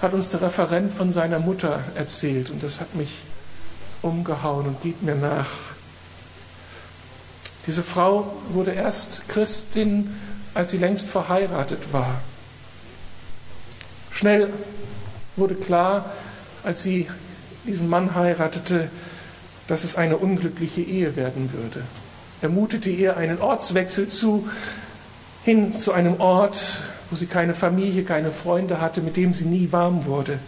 hat 0.01 0.13
uns 0.13 0.29
der 0.29 0.41
Referent 0.41 0.93
von 0.93 1.11
seiner 1.11 1.39
Mutter 1.39 1.79
erzählt 1.95 2.49
und 2.49 2.63
das 2.63 2.79
hat 2.79 2.95
mich 2.95 3.19
umgehauen 4.01 4.67
und 4.67 4.81
geht 4.81 5.03
mir 5.03 5.15
nach. 5.15 5.49
Diese 7.67 7.83
Frau 7.83 8.35
wurde 8.49 8.71
erst 8.71 9.27
Christin, 9.29 10.15
als 10.53 10.71
sie 10.71 10.77
längst 10.77 11.07
verheiratet 11.07 11.93
war. 11.93 12.21
Schnell 14.11 14.51
wurde 15.35 15.55
klar, 15.55 16.11
als 16.63 16.83
sie 16.83 17.07
diesen 17.65 17.89
Mann 17.89 18.15
heiratete, 18.15 18.89
dass 19.67 19.83
es 19.83 19.95
eine 19.95 20.17
unglückliche 20.17 20.81
Ehe 20.81 21.15
werden 21.15 21.51
würde. 21.53 21.83
Er 22.41 22.49
mutete 22.49 22.89
ihr 22.89 23.17
einen 23.17 23.39
Ortswechsel 23.39 24.07
zu, 24.07 24.49
hin 25.43 25.77
zu 25.77 25.91
einem 25.93 26.19
Ort, 26.19 26.79
wo 27.09 27.15
sie 27.15 27.27
keine 27.27 27.53
Familie, 27.53 28.03
keine 28.03 28.31
Freunde 28.31 28.81
hatte, 28.81 29.01
mit 29.01 29.17
dem 29.17 29.33
sie 29.33 29.45
nie 29.45 29.71
warm 29.71 30.05
wurde. 30.05 30.39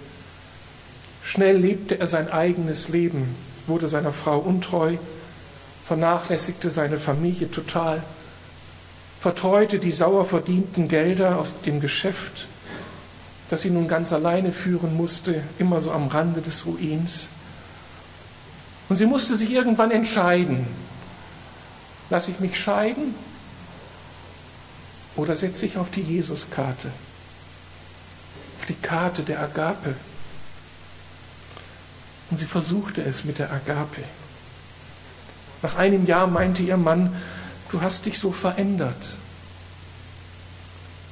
Schnell 1.23 1.57
lebte 1.57 1.99
er 1.99 2.07
sein 2.07 2.31
eigenes 2.31 2.89
Leben, 2.89 3.35
wurde 3.67 3.87
seiner 3.87 4.11
Frau 4.11 4.39
untreu, 4.39 4.97
vernachlässigte 5.85 6.69
seine 6.69 6.97
Familie 6.97 7.49
total, 7.49 8.01
vertreute 9.21 9.79
die 9.79 9.91
sauer 9.91 10.25
verdienten 10.25 10.87
Gelder 10.87 11.39
aus 11.39 11.61
dem 11.65 11.79
Geschäft, 11.79 12.47
das 13.53 13.61
sie 13.61 13.69
nun 13.69 13.87
ganz 13.87 14.11
alleine 14.11 14.51
führen 14.51 14.97
musste, 14.97 15.43
immer 15.59 15.79
so 15.79 15.91
am 15.91 16.07
Rande 16.07 16.41
des 16.41 16.65
Ruins. 16.65 17.27
Und 18.89 18.95
sie 18.95 19.05
musste 19.05 19.37
sich 19.37 19.51
irgendwann 19.51 19.91
entscheiden, 19.91 20.65
lasse 22.09 22.31
ich 22.31 22.39
mich 22.39 22.59
scheiden 22.59 23.13
oder 25.15 25.35
setze 25.35 25.67
ich 25.67 25.77
auf 25.77 25.91
die 25.91 26.01
Jesuskarte, 26.01 26.89
auf 28.59 28.65
die 28.65 28.73
Karte 28.73 29.21
der 29.21 29.39
Agape. 29.39 29.93
Und 32.31 32.37
sie 32.37 32.47
versuchte 32.47 33.03
es 33.03 33.23
mit 33.23 33.37
der 33.37 33.51
Agape. 33.53 34.03
Nach 35.61 35.75
einem 35.75 36.07
Jahr 36.07 36.25
meinte 36.25 36.63
ihr 36.63 36.77
Mann, 36.77 37.15
du 37.69 37.83
hast 37.83 38.07
dich 38.07 38.17
so 38.17 38.31
verändert. 38.31 39.05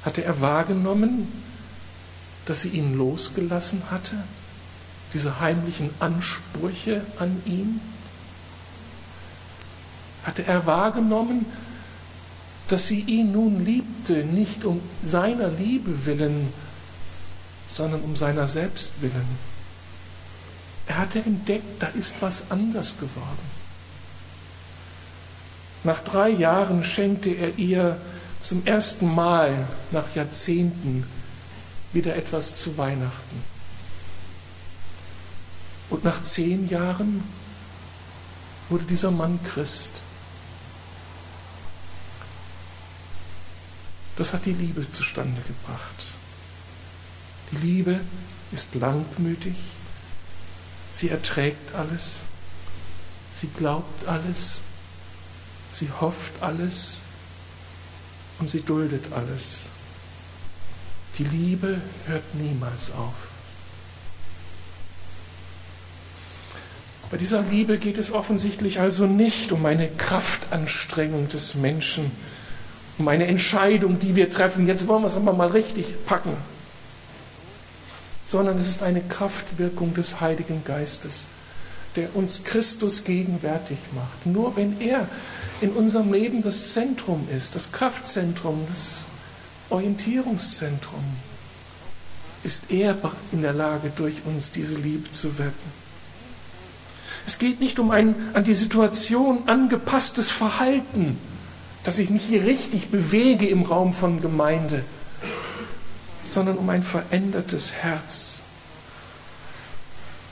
Hatte 0.04 0.24
er 0.24 0.40
wahrgenommen, 0.40 1.28
dass 2.46 2.62
sie 2.62 2.70
ihn 2.70 2.96
losgelassen 2.96 3.82
hatte? 3.90 4.16
Diese 5.14 5.40
heimlichen 5.40 5.90
Ansprüche 6.00 7.02
an 7.18 7.42
ihn? 7.44 7.80
Hatte 10.24 10.44
er 10.46 10.66
wahrgenommen, 10.66 11.46
dass 12.68 12.88
sie 12.88 13.00
ihn 13.00 13.32
nun 13.32 13.64
liebte, 13.64 14.24
nicht 14.24 14.64
um 14.64 14.80
seiner 15.06 15.48
Liebe 15.48 16.06
willen, 16.06 16.52
sondern 17.66 18.00
um 18.02 18.16
seiner 18.16 18.48
selbst 18.48 18.94
willen. 19.00 19.38
Er 20.86 20.98
hatte 20.98 21.18
entdeckt, 21.20 21.82
da 21.82 21.88
ist 21.88 22.14
was 22.20 22.50
anders 22.50 22.96
geworden. 22.98 23.62
Nach 25.84 26.00
drei 26.00 26.30
Jahren 26.30 26.84
schenkte 26.84 27.30
er 27.30 27.58
ihr 27.58 27.96
zum 28.40 28.64
ersten 28.66 29.12
Mal 29.12 29.66
nach 29.90 30.14
Jahrzehnten 30.14 31.04
wieder 31.92 32.16
etwas 32.16 32.58
zu 32.58 32.76
Weihnachten. 32.78 33.44
Und 35.90 36.04
nach 36.04 36.22
zehn 36.22 36.68
Jahren 36.68 37.22
wurde 38.68 38.84
dieser 38.84 39.10
Mann 39.10 39.38
Christ. 39.44 39.92
Das 44.16 44.32
hat 44.32 44.44
die 44.46 44.52
Liebe 44.52 44.90
zustande 44.90 45.40
gebracht. 45.42 46.06
Die 47.50 47.56
Liebe 47.56 48.00
ist 48.52 48.74
langmütig, 48.74 49.56
sie 50.94 51.10
erträgt 51.10 51.74
alles, 51.74 52.20
sie 53.30 53.48
glaubt 53.48 54.06
alles, 54.06 54.58
sie 55.70 55.90
hofft 56.00 56.42
alles 56.42 56.98
und 58.38 58.48
sie 58.48 58.62
duldet 58.62 59.12
alles. 59.12 59.66
Die 61.18 61.24
Liebe 61.24 61.80
hört 62.06 62.34
niemals 62.34 62.90
auf. 62.92 63.14
Bei 67.10 67.18
dieser 67.18 67.42
Liebe 67.42 67.76
geht 67.76 67.98
es 67.98 68.10
offensichtlich 68.10 68.80
also 68.80 69.04
nicht 69.04 69.52
um 69.52 69.66
eine 69.66 69.88
Kraftanstrengung 69.88 71.28
des 71.28 71.54
Menschen, 71.54 72.10
um 72.96 73.06
eine 73.06 73.26
Entscheidung, 73.26 73.98
die 73.98 74.16
wir 74.16 74.30
treffen, 74.30 74.66
jetzt 74.66 74.88
wollen 74.88 75.02
wir 75.02 75.08
es 75.08 75.16
aber 75.16 75.34
mal 75.34 75.48
richtig 75.48 76.06
packen, 76.06 76.34
sondern 78.24 78.58
es 78.58 78.68
ist 78.68 78.82
eine 78.82 79.02
Kraftwirkung 79.02 79.92
des 79.92 80.22
Heiligen 80.22 80.64
Geistes, 80.64 81.24
der 81.96 82.16
uns 82.16 82.44
Christus 82.44 83.04
gegenwärtig 83.04 83.76
macht. 83.94 84.24
Nur 84.24 84.56
wenn 84.56 84.80
er 84.80 85.06
in 85.60 85.72
unserem 85.72 86.14
Leben 86.14 86.40
das 86.40 86.72
Zentrum 86.72 87.28
ist, 87.36 87.54
das 87.54 87.72
Kraftzentrum, 87.72 88.66
das 88.72 89.00
Orientierungszentrum, 89.72 91.02
ist 92.44 92.70
er 92.70 92.96
in 93.32 93.42
der 93.42 93.52
Lage, 93.52 93.90
durch 93.94 94.24
uns 94.24 94.50
diese 94.50 94.74
Liebe 94.74 95.10
zu 95.10 95.38
wirken. 95.38 95.82
Es 97.26 97.38
geht 97.38 97.60
nicht 97.60 97.78
um 97.78 97.90
ein 97.90 98.14
an 98.34 98.44
die 98.44 98.54
Situation 98.54 99.48
angepasstes 99.48 100.30
Verhalten, 100.30 101.18
dass 101.84 101.98
ich 101.98 102.10
mich 102.10 102.24
hier 102.24 102.44
richtig 102.44 102.88
bewege 102.90 103.48
im 103.48 103.62
Raum 103.62 103.94
von 103.94 104.20
Gemeinde, 104.20 104.84
sondern 106.26 106.58
um 106.58 106.68
ein 106.68 106.82
verändertes 106.82 107.72
Herz. 107.72 108.40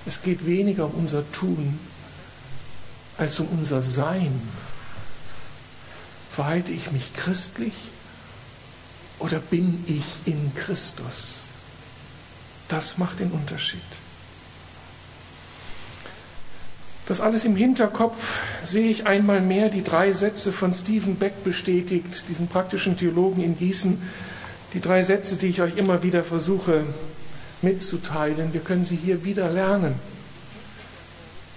Es 0.05 0.23
geht 0.23 0.47
weniger 0.47 0.87
um 0.87 0.95
unser 0.95 1.31
Tun 1.33 1.79
als 3.19 3.39
um 3.39 3.49
unser 3.49 3.83
Sein. 3.83 4.43
Verhalte 6.35 6.73
ich 6.73 6.91
mich 6.91 7.15
christlich 7.15 7.75
oder 9.21 9.39
bin 9.39 9.85
ich 9.87 10.05
in 10.25 10.53
Christus? 10.55 11.37
Das 12.69 12.99
macht 12.99 13.21
den 13.21 13.31
Unterschied. 13.31 13.81
Das 17.07 17.21
alles 17.21 17.45
im 17.45 17.57
Hinterkopf 17.57 18.39
sehe 18.65 18.89
ich 18.89 19.07
einmal 19.07 19.41
mehr 19.41 19.69
die 19.69 19.83
drei 19.83 20.13
Sätze 20.13 20.53
von 20.53 20.73
Stephen 20.73 21.17
Beck 21.17 21.43
bestätigt, 21.43 22.25
diesen 22.29 22.47
praktischen 22.47 22.97
Theologen 22.97 23.43
in 23.43 23.59
Gießen. 23.59 24.01
Die 24.75 24.81
drei 24.81 25.03
Sätze, 25.03 25.35
die 25.35 25.49
ich 25.49 25.61
euch 25.61 25.77
immer 25.77 26.05
wieder 26.05 26.23
versuche 26.23 26.85
mitzuteilen. 27.63 28.53
Wir 28.53 28.61
können 28.61 28.85
sie 28.85 28.95
hier 28.95 29.25
wieder 29.25 29.51
lernen. 29.51 29.95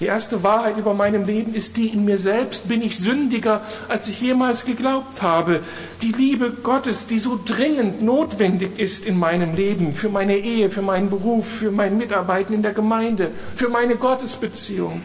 Die 0.04 0.08
erste 0.08 0.44
Wahrheit 0.44 0.76
über 0.76 0.94
meinem 0.94 1.26
Leben 1.26 1.56
ist 1.56 1.78
die, 1.78 1.88
in 1.88 2.04
mir 2.04 2.20
selbst 2.20 2.68
bin 2.68 2.82
ich 2.82 3.00
sündiger, 3.00 3.62
als 3.88 4.10
ich 4.10 4.20
jemals 4.20 4.66
geglaubt 4.66 5.22
habe. 5.22 5.62
Die 6.02 6.12
Liebe 6.12 6.52
Gottes, 6.52 7.08
die 7.08 7.20
so 7.20 7.39
dringend 7.46 8.02
notwendig 8.02 8.78
ist 8.80 9.06
in 9.06 9.18
meinem 9.18 9.56
Leben, 9.56 9.94
für 9.94 10.10
meine 10.10 10.36
Ehe, 10.36 10.70
für 10.70 10.82
meinen 10.82 11.10
Beruf, 11.10 11.48
für 11.48 11.72
mein 11.72 11.98
Mitarbeiten 11.98 12.54
in 12.54 12.63
der 12.63 12.74
Gemeinde, 12.74 13.32
für 13.56 13.70
meine 13.70 13.96
Gottesbeziehung 13.96 15.02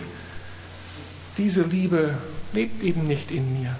diese 1.37 1.63
Liebe 1.63 2.15
lebt 2.53 2.83
eben 2.83 3.07
nicht 3.07 3.31
in 3.31 3.61
mir. 3.63 3.77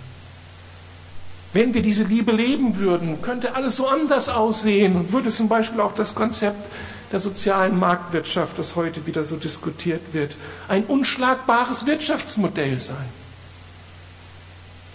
Wenn 1.53 1.75
wir 1.75 1.83
diese 1.83 2.05
Liebe 2.05 2.31
leben 2.31 2.77
würden, 2.77 3.21
könnte 3.23 3.57
alles 3.57 3.75
so 3.75 3.89
anders 3.89 4.29
aussehen 4.29 4.95
und 4.95 5.13
würde 5.13 5.31
zum 5.31 5.49
Beispiel 5.49 5.81
auch 5.81 5.97
das 5.97 6.15
Konzept 6.15 6.71
der 7.13 7.21
sozialen 7.21 7.79
Marktwirtschaft, 7.79 8.59
das 8.59 8.77
heute 8.77 9.07
wieder 9.07 9.25
so 9.25 9.37
diskutiert 9.37 10.13
wird, 10.13 10.37
ein 10.69 10.85
unschlagbares 10.85 11.87
Wirtschaftsmodell 11.87 12.79
sein. 12.79 13.09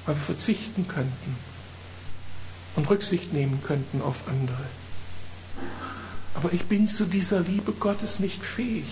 Weil 0.05 0.15
wir 0.15 0.23
verzichten 0.23 0.87
könnten 0.87 1.35
und 2.75 2.89
Rücksicht 2.89 3.33
nehmen 3.33 3.61
könnten 3.63 4.01
auf 4.01 4.15
andere. 4.27 4.65
Aber 6.35 6.53
ich 6.53 6.65
bin 6.65 6.87
zu 6.87 7.05
dieser 7.05 7.39
Liebe 7.41 7.71
Gottes 7.71 8.19
nicht 8.19 8.43
fähig. 8.43 8.85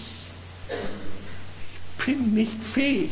Ich 2.00 2.06
bin 2.06 2.34
nicht 2.34 2.64
fähig. 2.64 3.12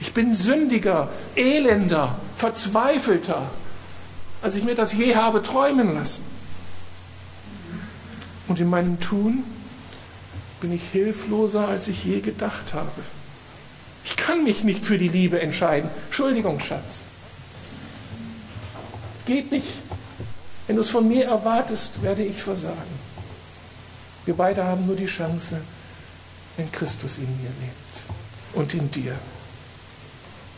Ich 0.00 0.12
bin 0.12 0.34
sündiger, 0.34 1.08
elender, 1.34 2.18
verzweifelter, 2.36 3.50
als 4.42 4.54
ich 4.54 4.62
mir 4.62 4.76
das 4.76 4.92
je 4.92 5.16
habe 5.16 5.42
träumen 5.42 5.94
lassen. 5.94 6.37
Und 8.48 8.58
in 8.60 8.68
meinem 8.68 8.98
Tun 8.98 9.44
bin 10.60 10.72
ich 10.72 10.82
hilfloser, 10.90 11.68
als 11.68 11.88
ich 11.88 12.04
je 12.04 12.20
gedacht 12.20 12.74
habe. 12.74 12.90
Ich 14.04 14.16
kann 14.16 14.42
mich 14.42 14.64
nicht 14.64 14.84
für 14.84 14.98
die 14.98 15.08
Liebe 15.08 15.40
entscheiden. 15.40 15.90
Entschuldigung, 16.06 16.58
Schatz. 16.60 17.00
Geht 19.26 19.52
nicht. 19.52 19.68
Wenn 20.66 20.76
du 20.76 20.82
es 20.82 20.90
von 20.90 21.06
mir 21.06 21.26
erwartest, 21.26 22.02
werde 22.02 22.24
ich 22.24 22.42
versagen. 22.42 23.08
Wir 24.24 24.34
beide 24.34 24.64
haben 24.64 24.86
nur 24.86 24.96
die 24.96 25.06
Chance, 25.06 25.60
wenn 26.56 26.70
Christus 26.72 27.18
in 27.18 27.24
mir 27.24 27.50
lebt 27.60 28.02
und 28.54 28.74
in 28.74 28.90
dir. 28.90 29.14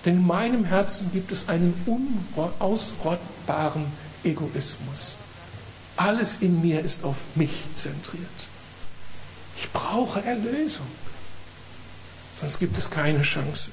Denn 0.05 0.17
in 0.17 0.27
meinem 0.27 0.65
Herzen 0.65 1.13
gibt 1.13 1.31
es 1.31 1.49
einen 1.49 1.75
unausrottbaren 2.37 3.85
Egoismus. 4.25 5.17
Alles 6.01 6.39
in 6.41 6.63
mir 6.63 6.81
ist 6.81 7.05
auf 7.05 7.17
mich 7.35 7.51
zentriert. 7.77 8.25
Ich 9.57 9.71
brauche 9.71 10.23
Erlösung. 10.23 10.87
Sonst 12.41 12.59
gibt 12.59 12.79
es 12.79 12.91
keine 12.91 13.23
Chance. 13.23 13.71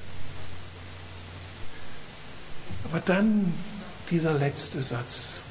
Aber 2.84 3.00
dann 3.00 3.54
dieser 4.10 4.34
letzte 4.34 4.82
Satz. 4.82 5.42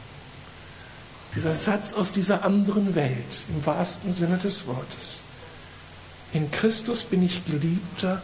Dieser 1.36 1.54
Satz 1.54 1.94
aus 1.94 2.12
dieser 2.12 2.46
anderen 2.46 2.94
Welt, 2.96 3.46
im 3.50 3.66
wahrsten 3.66 4.14
Sinne 4.14 4.38
des 4.38 4.68
Wortes. 4.68 5.20
In 6.34 6.52
Christus 6.52 7.04
bin 7.04 7.24
ich 7.24 7.46
geliebter 7.46 8.22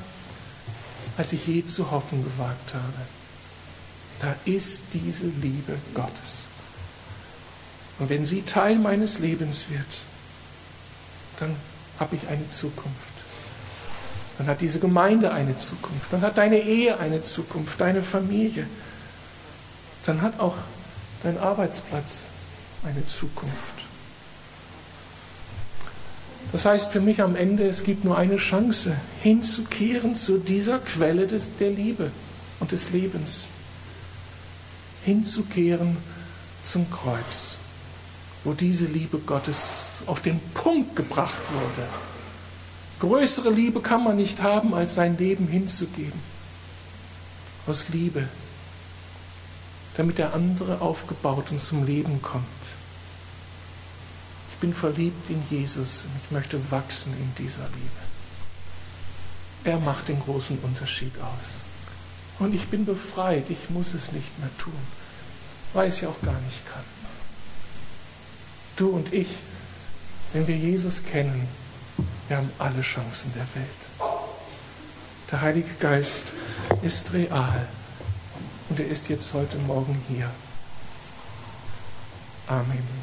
als 1.18 1.34
ich 1.34 1.45
je 1.47 1.66
zu 1.66 1.91
hoffen 1.91 2.24
gewagt 2.24 2.74
habe. 2.74 3.08
Da 4.20 4.36
ist 4.45 4.84
diese 4.93 5.26
Liebe 5.26 5.78
Gottes. 5.93 6.45
Und 8.00 8.10
wenn 8.10 8.26
sie 8.26 8.41
Teil 8.41 8.78
meines 8.78 9.20
Lebens 9.20 9.66
wird, 9.70 10.06
dann 11.39 11.56
habe 12.00 12.16
ich 12.16 12.28
eine 12.28 12.50
Zukunft. 12.50 13.14
Dann 14.38 14.48
hat 14.48 14.62
diese 14.62 14.80
Gemeinde 14.80 15.32
eine 15.32 15.58
Zukunft. 15.58 16.12
Dann 16.12 16.22
hat 16.22 16.38
deine 16.38 16.60
Ehe 16.60 17.00
eine 17.00 17.22
Zukunft, 17.22 17.80
deine 17.80 18.02
Familie. 18.02 18.68
Dann 20.06 20.22
hat 20.22 20.39
auch 20.39 20.56
dein 21.22 21.38
Arbeitsplatz 21.38 22.22
eine 22.84 23.06
Zukunft. 23.06 23.74
Das 26.52 26.66
heißt 26.66 26.91
für 26.91 27.00
mich 27.00 27.22
am 27.22 27.36
Ende, 27.36 27.68
es 27.68 27.84
gibt 27.84 28.04
nur 28.04 28.18
eine 28.18 28.38
Chance, 28.38 28.96
hinzukehren 29.22 30.16
zu 30.16 30.38
dieser 30.38 30.80
Quelle 30.80 31.26
des, 31.26 31.58
der 31.58 31.72
Liebe 31.72 32.12
und 32.60 32.72
des 32.72 32.91
Lebens. 32.91 33.50
Hinzukehren 35.06 35.98
zum 36.64 36.89
Kreuz, 36.91 37.58
wo 38.44 38.54
diese 38.54 38.86
Liebe 38.86 39.20
Gottes 39.20 40.04
auf 40.06 40.22
den 40.22 40.39
Punkt 40.54 40.96
gebracht 40.96 41.41
wurde. 41.52 41.88
Größere 43.00 43.50
Liebe 43.50 43.82
kann 43.82 44.04
man 44.04 44.16
nicht 44.16 44.41
haben, 44.41 44.74
als 44.74 44.96
sein 44.96 45.18
Leben 45.18 45.48
hinzugeben. 45.48 46.20
Aus 47.68 47.89
Liebe, 47.89 48.28
damit 49.96 50.18
der 50.18 50.34
andere 50.34 50.82
aufgebaut 50.82 51.52
und 51.52 51.62
zum 51.62 51.86
Leben 51.86 52.22
kommt 52.22 52.44
bin 54.64 54.74
verliebt 54.74 55.30
in 55.30 55.44
Jesus 55.50 56.06
und 56.06 56.12
ich 56.24 56.32
möchte 56.32 56.72
wachsen 56.72 57.12
in 57.18 57.36
dieser 57.36 57.66
Liebe. 57.66 58.02
Er 59.66 59.78
macht 59.80 60.08
den 60.08 60.22
großen 60.22 60.58
Unterschied 60.60 61.12
aus. 61.20 61.56
Und 62.39 62.56
ich 62.56 62.70
bin 62.70 62.86
befreit, 62.86 63.50
ich 63.50 63.70
muss 63.70 63.94
es 63.94 64.14
nicht 64.14 64.39
mehr 64.39 64.50
tun, 64.58 64.80
weil 65.74 65.89
ich 65.89 65.96
es 65.96 66.02
ja 66.02 66.08
auch 66.08 66.22
gar 66.22 66.39
nicht 66.39 66.66
kann. 66.66 66.93
Du 68.76 68.90
und 68.90 69.14
ich, 69.14 69.28
wenn 70.34 70.48
wir 70.48 70.58
Jesus 70.58 71.04
kennen, 71.04 71.48
wir 72.28 72.38
haben 72.38 72.50
alle 72.58 72.82
Chancen 72.82 73.32
der 73.34 73.48
Welt. 73.54 74.12
Der 75.32 75.42
Heilige 75.42 75.74
Geist 75.80 76.34
ist 76.82 77.14
real 77.14 77.68
und 78.70 78.80
er 78.80 78.88
ist 78.88 79.10
jetzt 79.10 79.34
heute 79.34 79.58
Morgen 79.58 80.02
hier. 80.10 80.30
Amen. 82.48 83.03